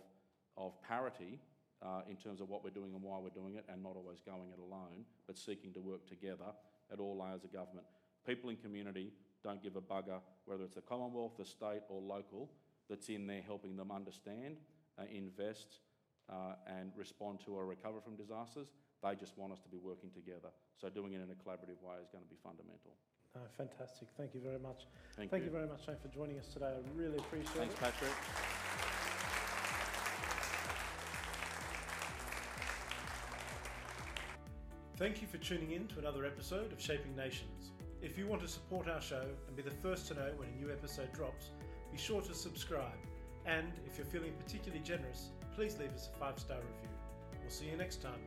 of 0.57 0.81
parity 0.83 1.39
uh, 1.83 2.01
in 2.09 2.17
terms 2.17 2.41
of 2.41 2.49
what 2.49 2.65
we're 2.65 2.71
doing 2.71 2.95
and 2.95 3.03
why 3.03 3.19
we're 3.19 3.29
doing 3.29 3.57
it, 3.57 3.65
and 3.69 3.83
not 3.83 3.97
always 3.97 4.21
going 4.21 4.51
it 4.51 4.59
alone, 4.59 5.05
but 5.27 5.37
seeking 5.37 5.73
to 5.73 5.81
work 5.81 6.07
together 6.07 6.53
at 6.91 6.99
all 6.99 7.19
layers 7.19 7.45
of 7.45 7.53
government. 7.53 7.87
People 8.27 8.51
in 8.51 8.57
community 8.57 9.13
don't 9.43 9.63
give 9.63 9.77
a 9.77 9.81
bugger 9.81 10.21
whether 10.47 10.65
it's 10.65 10.77
the 10.77 10.81
Commonwealth, 10.81 11.33
the 11.37 11.45
state, 11.45 11.83
or 11.89 12.01
local 12.01 12.51
that's 12.89 13.09
in 13.09 13.27
there 13.27 13.43
helping 13.45 13.77
them 13.77 13.91
understand, 13.91 14.59
uh, 14.99 15.03
invest, 15.13 15.81
uh, 16.31 16.55
and 16.67 16.93
respond 16.97 17.41
to 17.45 17.53
or 17.53 17.67
recover 17.67 18.01
from 18.01 18.17
disasters. 18.17 18.69
They 19.03 19.15
just 19.15 19.37
want 19.37 19.53
us 19.53 19.61
to 19.61 19.69
be 19.69 19.77
working 19.77 20.11
together. 20.11 20.49
So 20.81 20.89
doing 20.89 21.13
it 21.13 21.17
in 21.17 21.31
a 21.31 21.35
collaborative 21.35 21.83
way 21.83 21.97
is 22.03 22.09
going 22.11 22.25
to 22.25 22.31
be 22.31 22.37
fundamental. 22.43 22.95
Oh, 23.37 23.41
fantastic. 23.57 24.09
Thank 24.17 24.35
you 24.35 24.41
very 24.41 24.59
much. 24.59 24.87
Thank, 25.17 25.31
Thank 25.31 25.45
you. 25.45 25.51
you. 25.51 25.57
very 25.57 25.69
much, 25.69 25.85
Shane, 25.85 25.97
for 26.01 26.09
joining 26.09 26.39
us 26.39 26.47
today. 26.47 26.73
I 26.73 26.99
really 26.99 27.19
appreciate 27.19 27.55
Thanks, 27.55 27.75
it. 27.75 27.79
Thanks, 27.79 27.99
Patrick. 27.99 28.13
Thank 34.97 35.21
you 35.21 35.29
for 35.29 35.37
tuning 35.37 35.73
in 35.73 35.87
to 35.89 35.99
another 35.99 36.25
episode 36.25 36.73
of 36.73 36.81
Shaping 36.81 37.15
Nations. 37.15 37.73
If 38.07 38.17
you 38.17 38.29
want 38.29 38.41
to 38.43 38.49
support 38.49 38.89
our 38.89 39.01
show 39.01 39.25
and 39.49 39.57
be 39.57 39.63
the 39.63 39.73
first 39.83 40.07
to 40.07 40.15
know 40.15 40.31
when 40.37 40.49
a 40.49 40.65
new 40.65 40.71
episode 40.71 41.13
drops, 41.13 41.51
be 41.91 41.99
sure 41.99 42.23
to 42.23 42.35
subscribe. 42.35 43.01
And 43.47 43.73
if 43.85 43.99
you're 43.99 44.07
feeling 44.07 44.33
particularly 44.45 44.81
generous, 44.85 45.31
please 45.57 45.77
leave 45.81 45.91
us 45.91 46.09
a 46.15 46.17
five 46.17 46.39
star 46.39 46.59
review. 46.59 46.89
We'll 47.43 47.51
see 47.51 47.67
you 47.67 47.77
next 47.77 48.01
time. 48.03 48.21